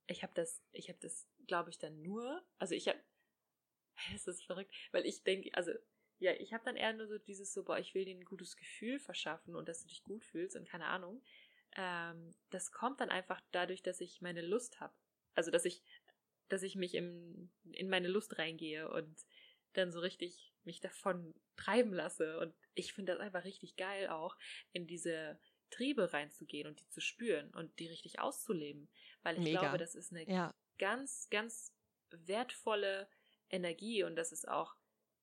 [0.08, 3.00] ich habe das, ich habe das, glaube ich, dann nur, also ich habe,
[4.14, 5.72] es ist verrückt, weil ich denke, also
[6.20, 8.56] ja, ich habe dann eher nur so dieses so, boah, ich will dir ein gutes
[8.56, 11.22] Gefühl verschaffen und dass du dich gut fühlst und keine Ahnung.
[11.76, 14.94] Ähm, das kommt dann einfach dadurch, dass ich meine Lust habe.
[15.36, 15.84] Also dass ich,
[16.50, 19.26] dass ich mich im, in meine Lust reingehe und
[19.74, 22.40] dann so richtig mich davon treiben lasse.
[22.40, 24.36] Und ich finde das einfach richtig geil auch,
[24.72, 25.40] in diese
[25.70, 28.90] Triebe reinzugehen und die zu spüren und die richtig auszuleben.
[29.22, 29.60] Weil ich Mega.
[29.60, 30.56] glaube, das ist eine ja.
[30.78, 31.74] Ganz, ganz
[32.10, 33.10] wertvolle
[33.50, 34.76] Energie und das ist auch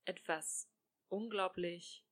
[0.05, 0.68] etwas
[1.09, 2.05] unglaublich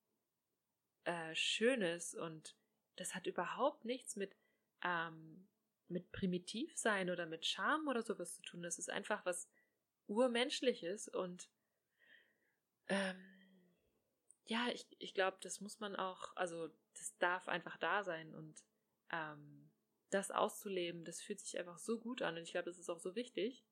[1.04, 2.56] äh, Schönes und
[2.96, 4.36] das hat überhaupt nichts mit,
[4.82, 5.48] ähm,
[5.88, 8.62] mit primitiv sein oder mit Charme oder sowas zu tun.
[8.62, 9.48] Das ist einfach was
[10.06, 11.48] Urmenschliches und
[12.88, 13.42] ähm,
[14.46, 18.62] ja, ich, ich glaube, das muss man auch, also das darf einfach da sein und
[19.10, 19.61] ähm,
[20.14, 23.00] das auszuleben, das fühlt sich einfach so gut an und ich glaube, das ist auch
[23.00, 23.64] so wichtig.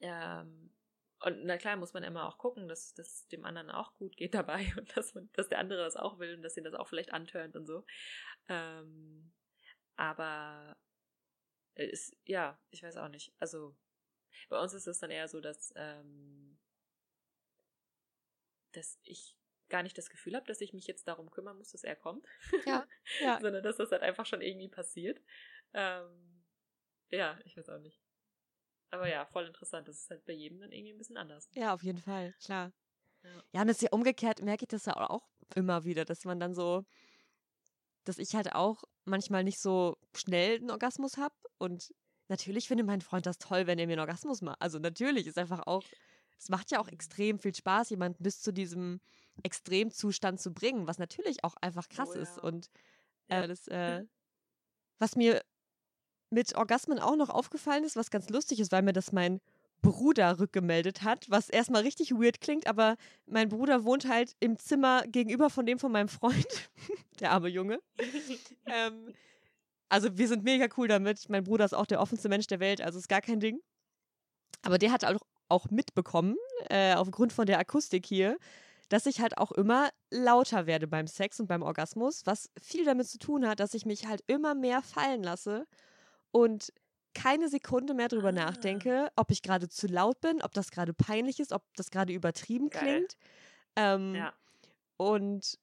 [0.00, 0.72] Ähm,
[1.20, 4.34] und na klar muss man immer auch gucken, dass das dem anderen auch gut geht
[4.34, 6.88] dabei und dass man, dass der andere das auch will und dass ihn das auch
[6.88, 7.84] vielleicht antörnt und so.
[8.48, 9.32] Ähm,
[9.96, 10.76] aber
[11.74, 13.32] ist, ja, ich weiß auch nicht.
[13.38, 13.76] Also
[14.48, 16.58] bei uns ist es dann eher so, dass, ähm,
[18.72, 19.36] dass ich
[19.70, 22.26] gar nicht das Gefühl habe, dass ich mich jetzt darum kümmern muss, dass er kommt.
[22.66, 22.86] Ja.
[23.20, 23.38] ja.
[23.40, 25.20] Sondern dass das halt einfach schon irgendwie passiert.
[25.72, 26.42] Ähm,
[27.10, 28.00] ja, ich weiß auch nicht.
[28.90, 29.88] Aber ja, voll interessant.
[29.88, 31.48] Das ist halt bei jedem dann irgendwie ein bisschen anders.
[31.54, 32.72] Ja, auf jeden Fall, klar.
[33.22, 36.24] Ja, ja und das ist ja umgekehrt, merke ich das ja auch immer wieder, dass
[36.24, 36.84] man dann so,
[38.04, 41.34] dass ich halt auch manchmal nicht so schnell einen Orgasmus habe.
[41.58, 41.94] Und
[42.28, 44.60] natürlich finde mein Freund das toll, wenn er mir einen Orgasmus macht.
[44.60, 45.84] Also natürlich ist einfach auch,
[46.38, 49.00] es macht ja auch extrem viel Spaß, jemanden bis zu diesem
[49.42, 52.22] Extremzustand zu bringen, was natürlich auch einfach krass oh, ja.
[52.22, 52.38] ist.
[52.38, 52.70] Und
[53.28, 54.04] äh, das, äh,
[54.98, 55.42] was mir
[56.30, 59.40] mit Orgasmen auch noch aufgefallen ist, was ganz lustig ist, weil mir das mein
[59.82, 65.02] Bruder rückgemeldet hat, was erstmal richtig weird klingt, aber mein Bruder wohnt halt im Zimmer
[65.06, 66.70] gegenüber von dem von meinem Freund,
[67.20, 67.80] der arme Junge.
[68.66, 69.14] ähm,
[69.88, 71.28] also wir sind mega cool damit.
[71.28, 73.60] Mein Bruder ist auch der offenste Mensch der Welt, also ist gar kein Ding.
[74.62, 76.36] Aber der hat auch, auch mitbekommen,
[76.68, 78.36] äh, aufgrund von der Akustik hier,
[78.90, 83.08] dass ich halt auch immer lauter werde beim Sex und beim Orgasmus, was viel damit
[83.08, 85.66] zu tun hat, dass ich mich halt immer mehr fallen lasse
[86.32, 86.72] und
[87.14, 88.32] keine Sekunde mehr drüber ah.
[88.32, 92.12] nachdenke, ob ich gerade zu laut bin, ob das gerade peinlich ist, ob das gerade
[92.12, 92.82] übertrieben Geil.
[92.82, 93.16] klingt.
[93.76, 94.32] Ähm, ja.
[94.96, 95.58] Und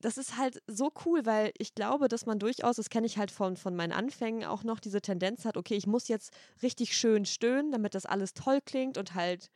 [0.00, 3.30] das ist halt so cool, weil ich glaube, dass man durchaus, das kenne ich halt
[3.30, 7.24] von, von meinen Anfängen auch noch, diese Tendenz hat, okay, ich muss jetzt richtig schön
[7.24, 9.48] stöhnen, damit das alles toll klingt und halt,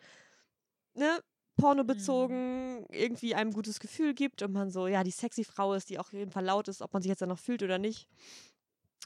[0.94, 1.20] ne,
[1.56, 2.86] pornobezogen mhm.
[2.90, 6.06] irgendwie einem gutes Gefühl gibt und man so, ja, die sexy Frau ist, die auch
[6.06, 8.08] auf jeden Fall laut ist, ob man sich jetzt dann noch fühlt oder nicht.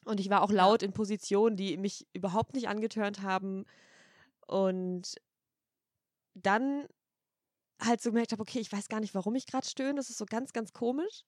[0.04, 3.64] Und ich war auch laut in Positionen, die mich überhaupt nicht angetörnt haben.
[4.46, 5.16] Und
[6.34, 6.86] dann
[7.80, 9.96] halt so gemerkt habe, okay, ich weiß gar nicht, warum ich gerade stöhne.
[9.96, 11.22] Das ist so ganz, ganz komisch.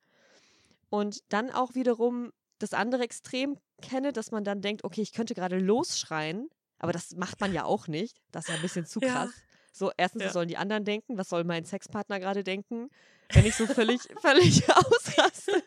[0.91, 5.35] Und dann auch wiederum das andere Extrem kenne, dass man dann denkt, okay, ich könnte
[5.35, 6.49] gerade losschreien.
[6.79, 8.20] Aber das macht man ja auch nicht.
[8.31, 9.31] Das ist ja ein bisschen zu krass.
[9.35, 9.51] Ja.
[9.73, 10.27] So, erstens, ja.
[10.27, 11.18] was sollen die anderen denken?
[11.18, 12.91] Was soll mein Sexpartner gerade denken?
[13.31, 15.62] Wenn ich so völlig, völlig ausraste.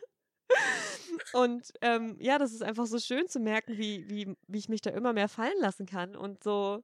[1.33, 4.81] Und ähm, ja, das ist einfach so schön zu merken, wie, wie, wie ich mich
[4.81, 6.83] da immer mehr fallen lassen kann und so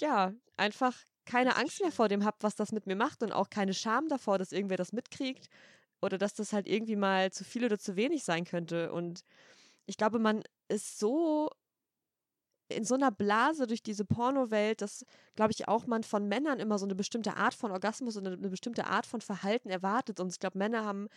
[0.00, 3.50] ja, einfach keine Angst mehr vor dem habe, was das mit mir macht und auch
[3.50, 5.48] keine Scham davor, dass irgendwer das mitkriegt
[6.00, 8.92] oder dass das halt irgendwie mal zu viel oder zu wenig sein könnte.
[8.92, 9.22] Und
[9.86, 11.50] ich glaube, man ist so
[12.68, 15.04] in so einer Blase durch diese Pornowelt, dass,
[15.34, 18.36] glaube ich, auch man von Männern immer so eine bestimmte Art von Orgasmus und eine,
[18.36, 20.20] eine bestimmte Art von Verhalten erwartet.
[20.20, 21.08] Und ich glaube, Männer haben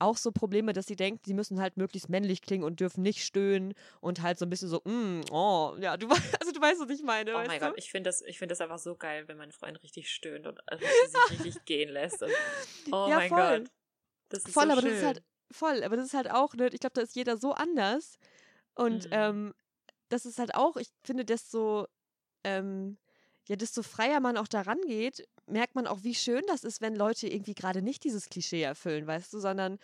[0.00, 3.24] auch so Probleme, dass sie denken, sie müssen halt möglichst männlich klingen und dürfen nicht
[3.24, 6.08] stöhnen und halt so ein bisschen so, mm, oh, ja, du,
[6.40, 7.34] also du weißt, was ich meine.
[7.34, 7.60] Oh mein?
[7.60, 10.60] Gott, ich finde das, find das einfach so geil, wenn mein Freund richtig stöhnt und
[10.66, 10.84] also
[11.28, 12.22] sich richtig gehen lässt.
[12.22, 12.32] Und,
[12.92, 13.58] oh ja, mein voll.
[13.60, 13.70] Gott.
[14.30, 14.90] Das ist voll, so aber schön.
[14.90, 17.36] das ist halt, voll, aber das ist halt auch, ne, ich glaube, da ist jeder
[17.36, 18.18] so anders.
[18.74, 19.12] Und mhm.
[19.12, 19.54] ähm,
[20.10, 21.86] das ist halt auch, ich finde, desto,
[22.44, 22.98] ähm,
[23.48, 26.94] ja, desto freier man auch daran geht, merkt man auch, wie schön das ist, wenn
[26.94, 29.78] Leute irgendwie gerade nicht dieses Klischee erfüllen, weißt du, sondern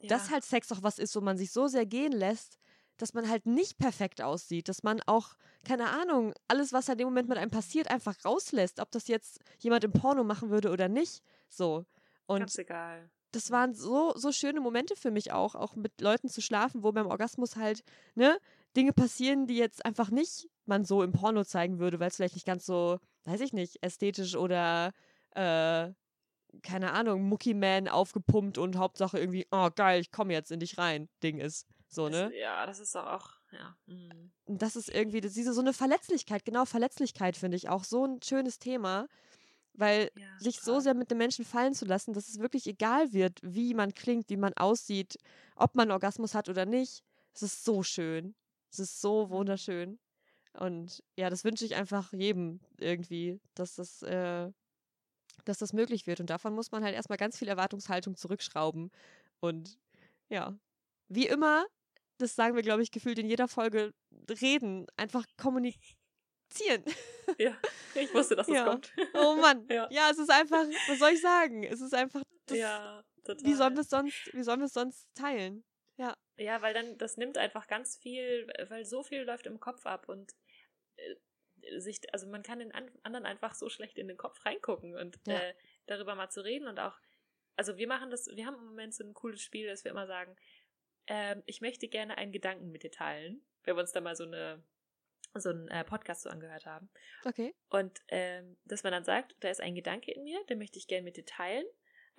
[0.00, 0.08] ja.
[0.08, 2.58] dass halt Sex auch was ist, wo man sich so sehr gehen lässt,
[2.98, 7.06] dass man halt nicht perfekt aussieht, dass man auch, keine Ahnung, alles, was halt im
[7.06, 10.88] Moment mit einem passiert, einfach rauslässt, ob das jetzt jemand im Porno machen würde oder
[10.88, 11.22] nicht.
[11.48, 11.86] So.
[12.26, 13.10] Und Ganz egal.
[13.32, 16.92] Das waren so, so schöne Momente für mich auch, auch mit Leuten zu schlafen, wo
[16.92, 18.38] beim Orgasmus halt, ne,
[18.76, 22.36] Dinge passieren, die jetzt einfach nicht man so im Porno zeigen würde, weil es vielleicht
[22.36, 24.92] nicht ganz so, weiß ich nicht, ästhetisch oder
[25.32, 25.92] äh,
[26.62, 30.78] keine Ahnung, Mucky Man aufgepumpt und Hauptsache irgendwie, oh geil, ich komme jetzt in dich
[30.78, 31.66] rein, Ding ist.
[31.88, 32.30] So, ne?
[32.30, 33.76] Das, ja, das ist auch, ja.
[33.86, 34.30] Mhm.
[34.46, 38.04] Und das ist irgendwie, das, diese so eine Verletzlichkeit, genau Verletzlichkeit finde ich auch so
[38.04, 39.08] ein schönes Thema,
[39.74, 40.74] weil ja, sich total.
[40.74, 43.94] so sehr mit dem Menschen fallen zu lassen, dass es wirklich egal wird, wie man
[43.94, 45.16] klingt, wie man aussieht,
[45.56, 47.02] ob man Orgasmus hat oder nicht.
[47.32, 48.34] Es ist so schön.
[48.70, 49.98] Es ist so wunderschön.
[50.54, 54.50] Und ja, das wünsche ich einfach jedem irgendwie, dass das, äh,
[55.44, 56.20] dass das möglich wird.
[56.20, 58.90] Und davon muss man halt erstmal ganz viel Erwartungshaltung zurückschrauben.
[59.40, 59.78] Und
[60.28, 60.58] ja,
[61.08, 61.66] wie immer,
[62.18, 63.94] das sagen wir, glaube ich, gefühlt in jeder Folge,
[64.28, 65.84] reden, einfach kommunizieren.
[67.38, 67.56] Ja,
[67.94, 68.64] ich wusste, dass ja.
[68.64, 68.92] kommt.
[69.14, 69.64] Oh Mann.
[69.70, 69.86] Ja.
[69.92, 70.10] ja.
[70.10, 71.62] es ist einfach, was soll ich sagen?
[71.62, 73.44] Es ist einfach, das, ja, total.
[73.44, 75.62] Wie sollen wir es sonst, wie sollen wir es sonst teilen?
[75.96, 76.16] Ja.
[76.40, 80.08] Ja, weil dann, das nimmt einfach ganz viel, weil so viel läuft im Kopf ab
[80.08, 80.34] und
[80.96, 85.20] äh, sich, also man kann den anderen einfach so schlecht in den Kopf reingucken und
[85.26, 85.38] ja.
[85.38, 85.54] äh,
[85.86, 86.98] darüber mal zu reden und auch,
[87.56, 90.06] also wir machen das, wir haben im Moment so ein cooles Spiel, dass wir immer
[90.06, 90.34] sagen,
[91.04, 94.24] äh, ich möchte gerne einen Gedanken mit dir teilen, wenn wir uns da mal so
[94.24, 94.64] eine
[95.34, 96.90] so einen äh, Podcast so angehört haben.
[97.24, 97.54] Okay.
[97.68, 100.88] Und ähm, dass man dann sagt, da ist ein Gedanke in mir, den möchte ich
[100.88, 101.66] gerne mit dir teilen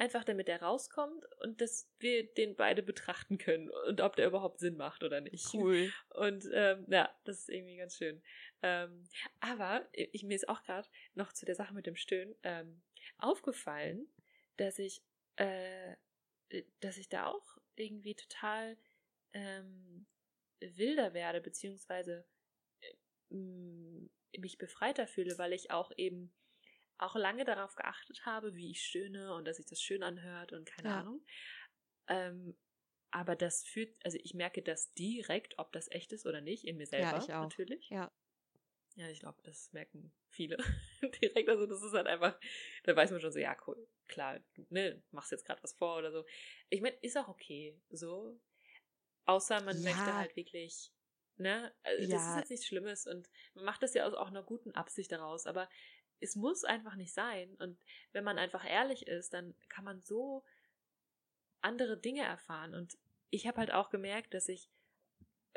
[0.01, 4.59] einfach damit er rauskommt und dass wir den beide betrachten können und ob der überhaupt
[4.59, 5.53] Sinn macht oder nicht.
[5.53, 5.93] Cool.
[6.09, 8.19] Und ähm, ja, das ist irgendwie ganz schön.
[8.63, 9.03] Ähm,
[9.41, 12.81] aber ich, mir ist auch gerade noch zu der Sache mit dem Stöhnen ähm,
[13.19, 14.07] aufgefallen,
[14.57, 15.03] dass ich,
[15.35, 15.95] äh,
[16.79, 18.79] dass ich da auch irgendwie total
[19.33, 20.07] ähm,
[20.61, 22.25] wilder werde, beziehungsweise
[22.79, 26.33] äh, mich befreiter fühle, weil ich auch eben
[27.01, 30.65] auch lange darauf geachtet habe, wie ich stöhne und dass sich das schön anhört und
[30.65, 30.99] keine ja.
[30.99, 31.25] Ahnung.
[32.07, 32.57] Ähm,
[33.11, 36.77] aber das fühlt, also ich merke das direkt, ob das echt ist oder nicht, in
[36.77, 37.43] mir selber ja, ich auch.
[37.43, 37.89] natürlich.
[37.89, 38.11] Ja.
[38.95, 40.57] Ja, ich glaube, das merken viele
[41.21, 41.49] direkt.
[41.49, 42.37] Also das ist halt einfach,
[42.83, 44.39] da weiß man schon so, ja, cool, klar,
[44.69, 46.25] ne, machst jetzt gerade was vor oder so.
[46.69, 48.39] Ich meine, ist auch okay, so.
[49.25, 49.83] Außer man ja.
[49.83, 50.91] möchte halt wirklich,
[51.37, 52.15] ne, also ja.
[52.15, 55.11] das ist jetzt nichts Schlimmes und man macht das ja aus auch einer guten Absicht
[55.11, 55.69] daraus, aber
[56.21, 57.55] es muss einfach nicht sein.
[57.55, 57.77] Und
[58.13, 60.43] wenn man einfach ehrlich ist, dann kann man so
[61.61, 62.73] andere Dinge erfahren.
[62.73, 62.97] Und
[63.29, 64.69] ich habe halt auch gemerkt, dass ich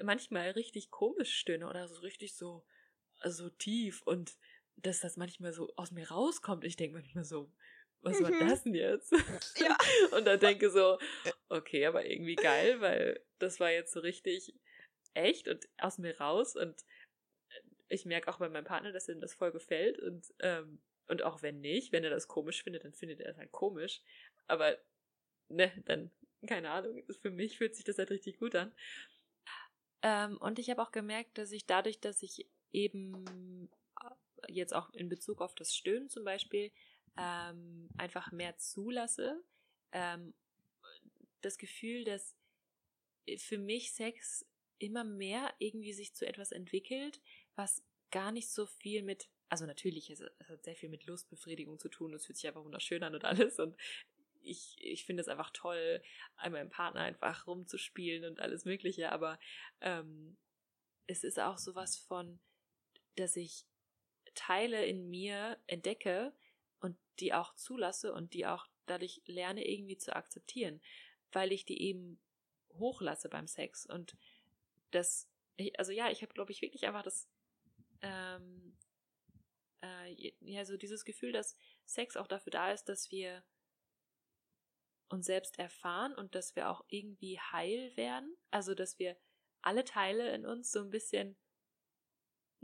[0.03, 2.65] manchmal richtig komisch stöhne oder so richtig so,
[3.23, 4.37] so tief und
[4.77, 6.65] dass das manchmal so aus mir rauskommt.
[6.65, 7.53] Ich denke manchmal so,
[8.01, 8.49] was war mhm.
[8.49, 9.13] das denn jetzt?
[9.59, 9.77] Ja.
[10.17, 10.99] und dann denke so,
[11.49, 14.55] okay, aber irgendwie geil, weil das war jetzt so richtig
[15.15, 16.85] echt und aus mir raus und
[17.95, 21.43] ich merke auch bei meinem Partner, dass ihm das voll gefällt und, ähm, und auch
[21.43, 24.01] wenn nicht, wenn er das komisch findet, dann findet er es halt komisch.
[24.47, 24.77] Aber,
[25.49, 26.11] ne, dann,
[26.47, 28.75] keine Ahnung, für mich fühlt sich das halt richtig gut an.
[30.03, 33.71] Ähm, und ich habe auch gemerkt, dass ich dadurch, dass ich eben
[34.03, 36.73] äh, jetzt auch in Bezug auf das Stöhnen zum Beispiel
[37.17, 39.43] ähm, einfach mehr zulasse,
[39.93, 40.35] ähm,
[41.41, 42.35] das Gefühl, dass
[43.39, 44.45] für mich Sex
[44.79, 47.21] immer mehr irgendwie sich zu etwas entwickelt,
[47.57, 51.79] was gar nicht so viel mit, also natürlich, es, es hat sehr viel mit Lustbefriedigung
[51.79, 53.77] zu tun, es fühlt sich einfach wunderschön an und alles und
[54.45, 56.03] ich, ich finde es einfach toll,
[56.37, 59.39] einmal im Partner einfach rumzuspielen und alles Mögliche, aber
[59.81, 60.37] ähm,
[61.07, 62.39] es ist auch sowas von,
[63.17, 63.65] dass ich
[64.35, 66.33] Teile in mir entdecke
[66.81, 70.81] und die auch zulasse und die auch dadurch lerne irgendwie zu akzeptieren,
[71.33, 72.21] weil ich die eben
[72.75, 74.17] hochlasse beim Sex und
[74.91, 75.29] das,
[75.79, 77.29] also ja, ich habe glaube ich wirklich einfach das
[78.03, 78.77] ähm,
[79.83, 83.45] äh, ja, so dieses Gefühl, dass Sex auch dafür da ist, dass wir
[85.09, 88.37] uns selbst erfahren und dass wir auch irgendwie heil werden.
[88.51, 89.17] Also, dass wir
[89.63, 91.37] alle Teile in uns so ein bisschen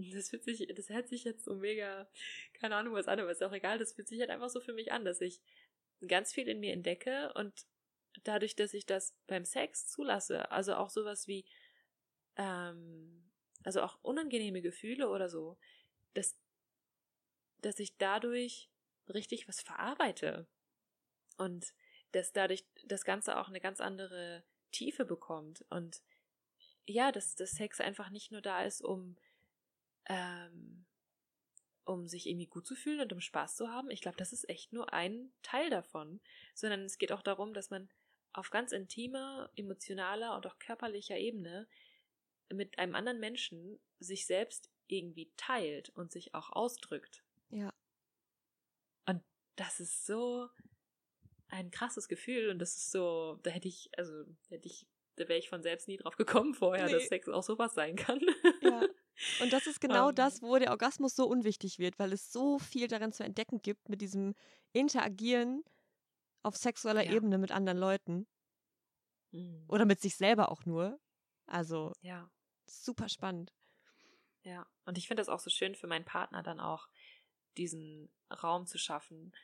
[0.15, 2.09] das fühlt sich, das hört sich jetzt so mega,
[2.55, 4.73] keine Ahnung was an, aber ist auch egal, das fühlt sich halt einfach so für
[4.73, 5.41] mich an, dass ich
[6.07, 7.67] ganz viel in mir entdecke und
[8.25, 11.45] dadurch, dass ich das beim Sex zulasse, also auch sowas wie,
[12.37, 13.30] ähm,
[13.65, 15.59] also auch unangenehme Gefühle oder so,
[16.15, 16.37] dass,
[17.59, 18.71] dass ich dadurch
[19.09, 20.47] richtig was verarbeite.
[21.37, 21.73] Und
[22.13, 25.65] dass dadurch das Ganze auch eine ganz andere Tiefe bekommt.
[25.71, 26.03] Und
[26.87, 29.17] ja, dass das Sex einfach nicht nur da ist, um
[30.07, 30.87] ähm,
[31.85, 33.91] um sich irgendwie gut zu fühlen und um Spaß zu haben.
[33.91, 36.21] Ich glaube, das ist echt nur ein Teil davon,
[36.55, 37.89] sondern es geht auch darum, dass man
[38.33, 41.67] auf ganz intimer, emotionaler und auch körperlicher Ebene
[42.53, 47.25] mit einem anderen Menschen sich selbst irgendwie teilt und sich auch ausdrückt.
[47.51, 47.73] Ja.
[49.07, 49.23] Und
[49.57, 50.49] das ist so
[51.49, 54.87] ein krasses Gefühl und das ist so, da hätte ich, also hätte ich,
[55.17, 56.93] da wäre ich von selbst nie drauf gekommen vorher, nee.
[56.93, 58.21] dass Sex auch sowas sein kann.
[58.63, 58.83] Ja.
[59.41, 60.15] Und das ist genau um.
[60.15, 63.91] das, wo der Orgasmus so unwichtig wird, weil es so viel darin zu entdecken gibt
[63.91, 64.35] mit diesem
[64.73, 65.63] Interagieren
[66.43, 67.13] auf sexueller ja.
[67.13, 68.27] Ebene mit anderen Leuten.
[69.33, 69.65] Mhm.
[69.69, 70.99] Oder mit sich selber auch nur.
[71.47, 72.31] Also, ja.
[72.71, 73.53] Super spannend.
[74.43, 76.89] Ja, und ich finde das auch so schön für meinen Partner dann auch,
[77.57, 78.11] diesen
[78.43, 79.35] Raum zu schaffen,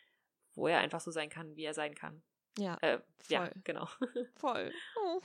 [0.55, 2.23] wo er einfach so sein kann, wie er sein kann.
[2.57, 3.89] Ja, äh, ja genau.
[4.37, 4.73] Voll.
[5.03, 5.21] Oh.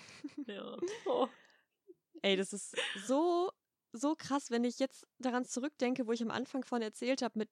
[0.47, 0.78] Ja.
[1.06, 1.28] Oh.
[2.24, 2.76] Ey, das ist
[3.06, 3.52] so
[3.93, 7.49] so krass, wenn ich jetzt daran zurückdenke, wo ich am Anfang von erzählt habe, mit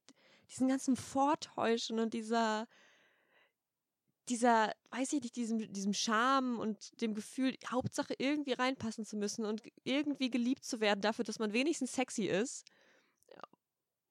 [0.49, 2.67] diesem ganzen Vortäuschen und dieser,
[4.29, 9.45] dieser, weiß ich nicht, diesem, diesem Charme und dem Gefühl, Hauptsache irgendwie reinpassen zu müssen
[9.45, 12.65] und irgendwie geliebt zu werden dafür, dass man wenigstens sexy ist.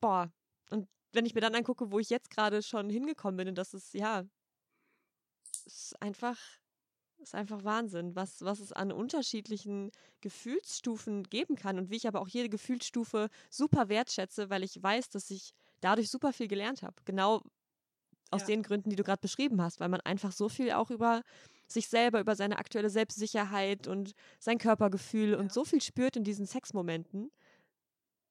[0.01, 0.33] Boah.
[0.71, 3.95] Und wenn ich mir dann angucke, wo ich jetzt gerade schon hingekommen bin, das ist,
[3.95, 4.25] ja,
[5.65, 6.39] ist einfach
[7.21, 9.91] ist einfach Wahnsinn, was, was es an unterschiedlichen
[10.21, 15.11] Gefühlsstufen geben kann und wie ich aber auch jede Gefühlsstufe super wertschätze, weil ich weiß,
[15.11, 16.95] dass ich dadurch super viel gelernt habe.
[17.05, 17.43] Genau
[18.31, 18.49] aus ja.
[18.49, 21.23] den Gründen, die du gerade beschrieben hast, weil man einfach so viel auch über
[21.67, 25.39] sich selber, über seine aktuelle Selbstsicherheit und sein Körpergefühl ja.
[25.39, 27.31] und so viel spürt in diesen Sexmomenten.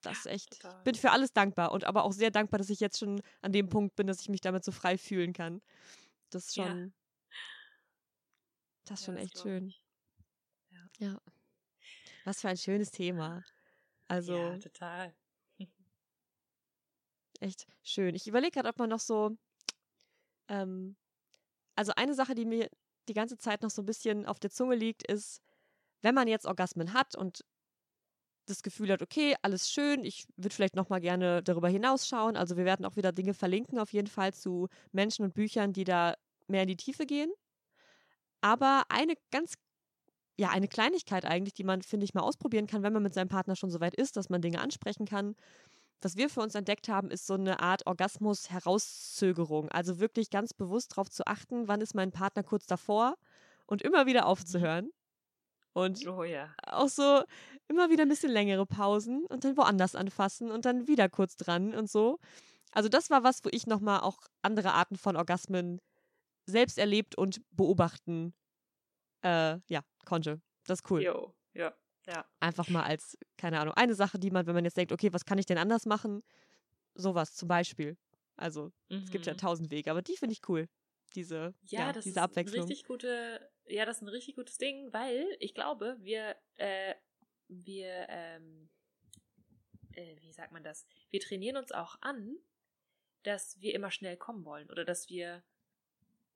[0.01, 0.53] Das ist echt.
[0.63, 3.51] Ich bin für alles dankbar und aber auch sehr dankbar, dass ich jetzt schon an
[3.51, 5.61] dem Punkt bin, dass ich mich damit so frei fühlen kann.
[6.29, 6.93] Das ist schon,
[8.85, 9.73] das ist schon echt schön.
[10.69, 10.87] Ja.
[10.99, 11.21] ja.
[12.25, 13.43] Was für ein schönes Thema.
[14.07, 14.35] Also.
[14.35, 15.15] Ja, total.
[17.39, 18.15] echt schön.
[18.15, 19.37] Ich überlege gerade, ob man noch so.
[20.49, 20.95] Ähm,
[21.75, 22.69] also eine Sache, die mir
[23.07, 25.41] die ganze Zeit noch so ein bisschen auf der Zunge liegt, ist,
[26.01, 27.41] wenn man jetzt Orgasmen hat und
[28.47, 32.37] das Gefühl hat, okay, alles schön, ich würde vielleicht noch mal gerne darüber hinausschauen.
[32.37, 35.83] Also wir werden auch wieder Dinge verlinken, auf jeden Fall zu Menschen und Büchern, die
[35.83, 36.15] da
[36.47, 37.31] mehr in die Tiefe gehen.
[38.41, 39.55] Aber eine ganz,
[40.37, 43.27] ja, eine Kleinigkeit eigentlich, die man, finde ich, mal ausprobieren kann, wenn man mit seinem
[43.27, 45.35] Partner schon so weit ist, dass man Dinge ansprechen kann.
[46.01, 49.69] Was wir für uns entdeckt haben, ist so eine Art Orgasmus-Herauszögerung.
[49.69, 53.17] Also wirklich ganz bewusst darauf zu achten, wann ist mein Partner kurz davor
[53.65, 54.27] und immer wieder mhm.
[54.27, 54.91] aufzuhören.
[55.73, 56.53] Und oh, ja.
[56.65, 57.23] auch so
[57.67, 61.75] immer wieder ein bisschen längere Pausen und dann woanders anfassen und dann wieder kurz dran
[61.75, 62.19] und so.
[62.71, 65.79] Also das war was, wo ich nochmal auch andere Arten von Orgasmen
[66.45, 68.33] selbst erlebt und beobachten,
[69.23, 70.41] äh, ja, konnte.
[70.65, 71.03] Das ist cool.
[71.03, 71.33] Jo,
[72.07, 72.25] ja.
[72.39, 75.25] Einfach mal als, keine Ahnung, eine Sache, die man, wenn man jetzt denkt, okay, was
[75.25, 76.23] kann ich denn anders machen?
[76.95, 77.97] Sowas zum Beispiel.
[78.35, 79.03] Also, mhm.
[79.03, 79.37] es gibt ja mhm.
[79.37, 80.67] tausend Wege, aber die finde ich cool.
[81.15, 82.63] Diese, ja, ja das diese Abwechslung.
[82.63, 86.95] Ist richtig gute, ja, das ist ein richtig gutes Ding, weil ich glaube, wir, äh,
[87.47, 88.69] wir, ähm,
[89.93, 90.85] äh, wie sagt man das?
[91.09, 92.37] Wir trainieren uns auch an,
[93.23, 95.43] dass wir immer schnell kommen wollen oder dass wir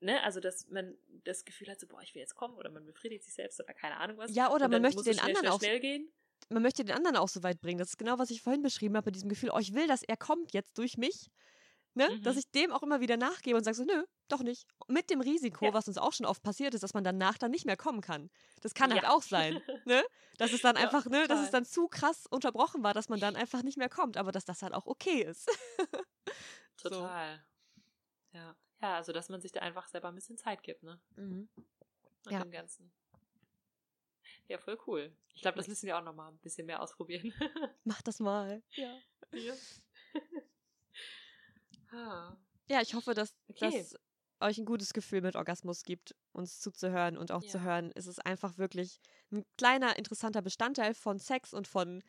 [0.02, 2.86] ne, also dass man das Gefühl hat, so, boah, ich will jetzt kommen oder man
[2.86, 4.34] befriedigt sich selbst oder keine Ahnung was.
[4.34, 5.60] Ja, oder man möchte den schnell, anderen schnell, auch.
[5.60, 6.12] Schnell gehen.
[6.50, 7.78] Man möchte den anderen auch so weit bringen.
[7.78, 10.04] Das ist genau, was ich vorhin beschrieben habe, mit diesem Gefühl, oh, ich will, dass
[10.04, 11.30] er kommt jetzt durch mich.
[11.94, 12.10] Ne?
[12.10, 12.24] Mhm.
[12.24, 14.66] Dass ich dem auch immer wieder nachgebe und sage so, nö, doch nicht.
[14.88, 15.74] Mit dem Risiko, ja.
[15.74, 18.30] was uns auch schon oft passiert ist, dass man danach dann nicht mehr kommen kann.
[18.62, 19.10] Das kann halt ja.
[19.10, 19.62] halt auch sein.
[19.86, 20.04] Ne?
[20.38, 23.20] Dass es dann ja, einfach, ne, dass es dann zu krass unterbrochen war, dass man
[23.20, 25.50] dann einfach nicht mehr kommt, aber dass das halt auch okay ist.
[26.78, 27.44] Total.
[28.34, 28.38] So.
[28.38, 28.56] Ja.
[28.82, 31.00] Ja, also dass man sich da einfach selber ein bisschen Zeit gibt, ne?
[31.16, 31.50] Mhm.
[32.30, 32.44] Ja.
[32.44, 32.92] dem Ganzen.
[34.48, 35.16] Ja, voll cool.
[35.34, 37.34] Ich glaube, das müssen wir auch noch mal ein bisschen mehr ausprobieren.
[37.84, 38.62] Mach das mal.
[38.72, 39.00] Ja.
[39.32, 39.54] Ja,
[41.92, 42.36] ah.
[42.68, 43.72] ja ich hoffe, dass okay.
[43.72, 43.96] das
[44.42, 47.50] euch ein gutes Gefühl mit Orgasmus gibt, uns zuzuhören und auch ja.
[47.50, 47.92] zu hören.
[47.96, 49.00] Es ist einfach wirklich
[49.32, 52.04] ein kleiner, interessanter Bestandteil von Sex und von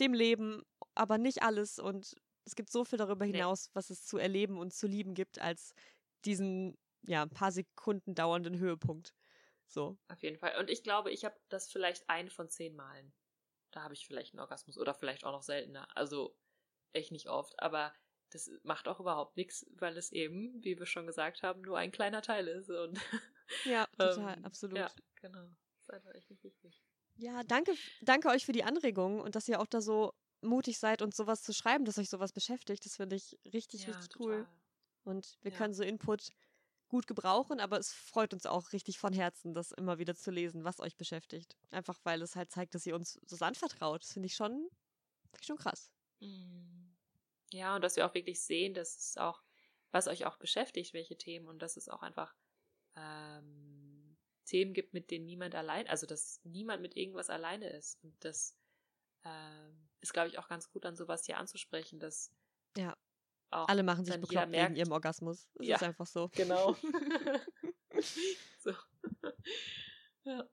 [0.00, 0.62] dem Leben,
[0.94, 2.14] aber nicht alles und
[2.44, 3.70] Es gibt so viel darüber hinaus, nee.
[3.74, 5.74] was es zu erleben und zu lieben gibt, als
[6.26, 9.14] diesen, ja, ein paar Sekunden dauernden Höhepunkt.
[9.66, 9.98] So.
[10.08, 10.58] Auf jeden Fall.
[10.58, 13.12] Und ich glaube, ich habe das vielleicht ein von zehn Malen.
[13.70, 15.88] Da habe ich vielleicht einen Orgasmus oder vielleicht auch noch seltener.
[15.96, 16.36] Also
[16.92, 17.60] echt nicht oft.
[17.60, 17.92] Aber
[18.30, 21.92] das macht auch überhaupt nichts, weil es eben, wie wir schon gesagt haben, nur ein
[21.92, 22.70] kleiner Teil ist.
[22.70, 22.98] Und
[23.64, 24.78] ja, total, ähm, absolut.
[24.78, 25.48] Ja, genau.
[25.74, 26.82] Das ist einfach echt nicht wichtig.
[27.16, 30.12] Ja, danke, danke euch für die Anregung und dass ihr auch da so
[30.42, 32.84] mutig seid und sowas zu schreiben, dass euch sowas beschäftigt.
[32.84, 34.40] Das finde ich richtig, ja, richtig total.
[34.40, 34.48] cool.
[35.06, 35.58] Und wir ja.
[35.58, 36.30] können so Input
[36.88, 40.64] gut gebrauchen, aber es freut uns auch richtig von Herzen, das immer wieder zu lesen,
[40.64, 41.56] was euch beschäftigt.
[41.70, 44.02] Einfach weil es halt zeigt, dass ihr uns so anvertraut.
[44.02, 44.68] Das finde ich schon,
[45.30, 45.90] find ich schon krass.
[46.20, 46.96] Mhm.
[47.52, 49.42] Ja, und dass wir auch wirklich sehen, dass es auch,
[49.90, 52.34] was euch auch beschäftigt, welche Themen und dass es auch einfach
[52.96, 58.02] ähm, Themen gibt, mit denen niemand allein, also dass niemand mit irgendwas alleine ist.
[58.02, 58.56] Und das
[59.24, 62.32] ähm, ist, glaube ich, auch ganz gut, an sowas hier anzusprechen, dass
[62.76, 62.96] ja.
[63.50, 65.48] Alle machen sich bekloppt wegen ihrem Orgasmus.
[65.54, 66.28] Das ja, ist einfach so.
[66.34, 66.76] Genau.
[68.58, 68.72] so.
[70.24, 70.48] ja,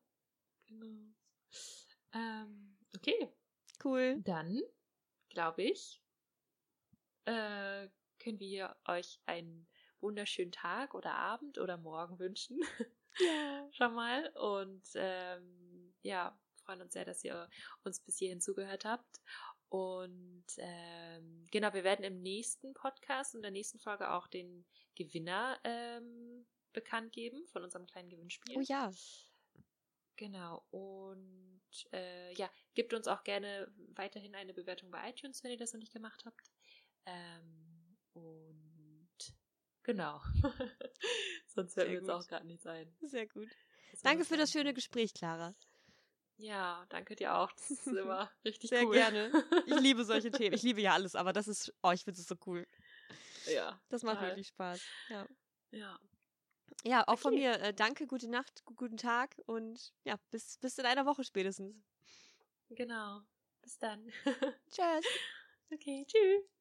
[0.67, 1.13] genau.
[2.13, 3.33] Ähm, okay.
[3.83, 4.21] Cool.
[4.23, 4.61] Dann,
[5.29, 6.01] glaube ich,
[7.25, 7.89] äh,
[8.19, 9.67] können wir euch einen
[9.99, 12.59] wunderschönen Tag oder Abend oder Morgen wünschen.
[13.19, 13.69] Ja.
[13.71, 14.29] Schon mal.
[14.35, 17.49] Und ähm, ja, freuen uns sehr, dass ihr
[17.83, 19.21] uns bis hierhin zugehört habt.
[19.73, 25.59] Und ähm, genau, wir werden im nächsten Podcast, in der nächsten Folge auch den Gewinner
[25.63, 28.55] ähm, bekannt geben von unserem kleinen Gewinnspiel.
[28.55, 28.91] Oh ja.
[30.15, 30.63] Genau.
[30.69, 35.73] Und äh, ja, gebt uns auch gerne weiterhin eine Bewertung bei iTunes, wenn ihr das
[35.73, 36.51] noch nicht gemacht habt.
[37.07, 39.35] Ähm, und
[39.81, 40.21] genau.
[41.47, 42.95] Sonst fällt mir jetzt auch gerade nichts ein.
[43.01, 43.49] Sehr gut.
[44.03, 45.55] Danke für das schöne Gespräch, Clara.
[46.43, 47.51] Ja, danke dir auch.
[47.53, 48.93] Das ist immer richtig Sehr cool.
[48.93, 49.45] Sehr gerne.
[49.65, 50.53] Ich liebe solche Themen.
[50.53, 52.67] Ich liebe ja alles, aber das ist, oh, ich finde es so cool.
[53.45, 53.79] Ja.
[53.87, 54.31] Das macht total.
[54.31, 54.81] wirklich Spaß.
[55.09, 55.25] Ja.
[55.71, 55.99] Ja.
[56.83, 57.21] Ja, auch okay.
[57.21, 57.53] von mir.
[57.61, 61.81] Äh, danke, gute Nacht, guten Tag und ja, bis, bis in einer Woche spätestens.
[62.69, 63.21] Genau.
[63.61, 64.11] Bis dann.
[64.69, 65.05] Tschüss.
[65.71, 66.52] Okay, tschüss.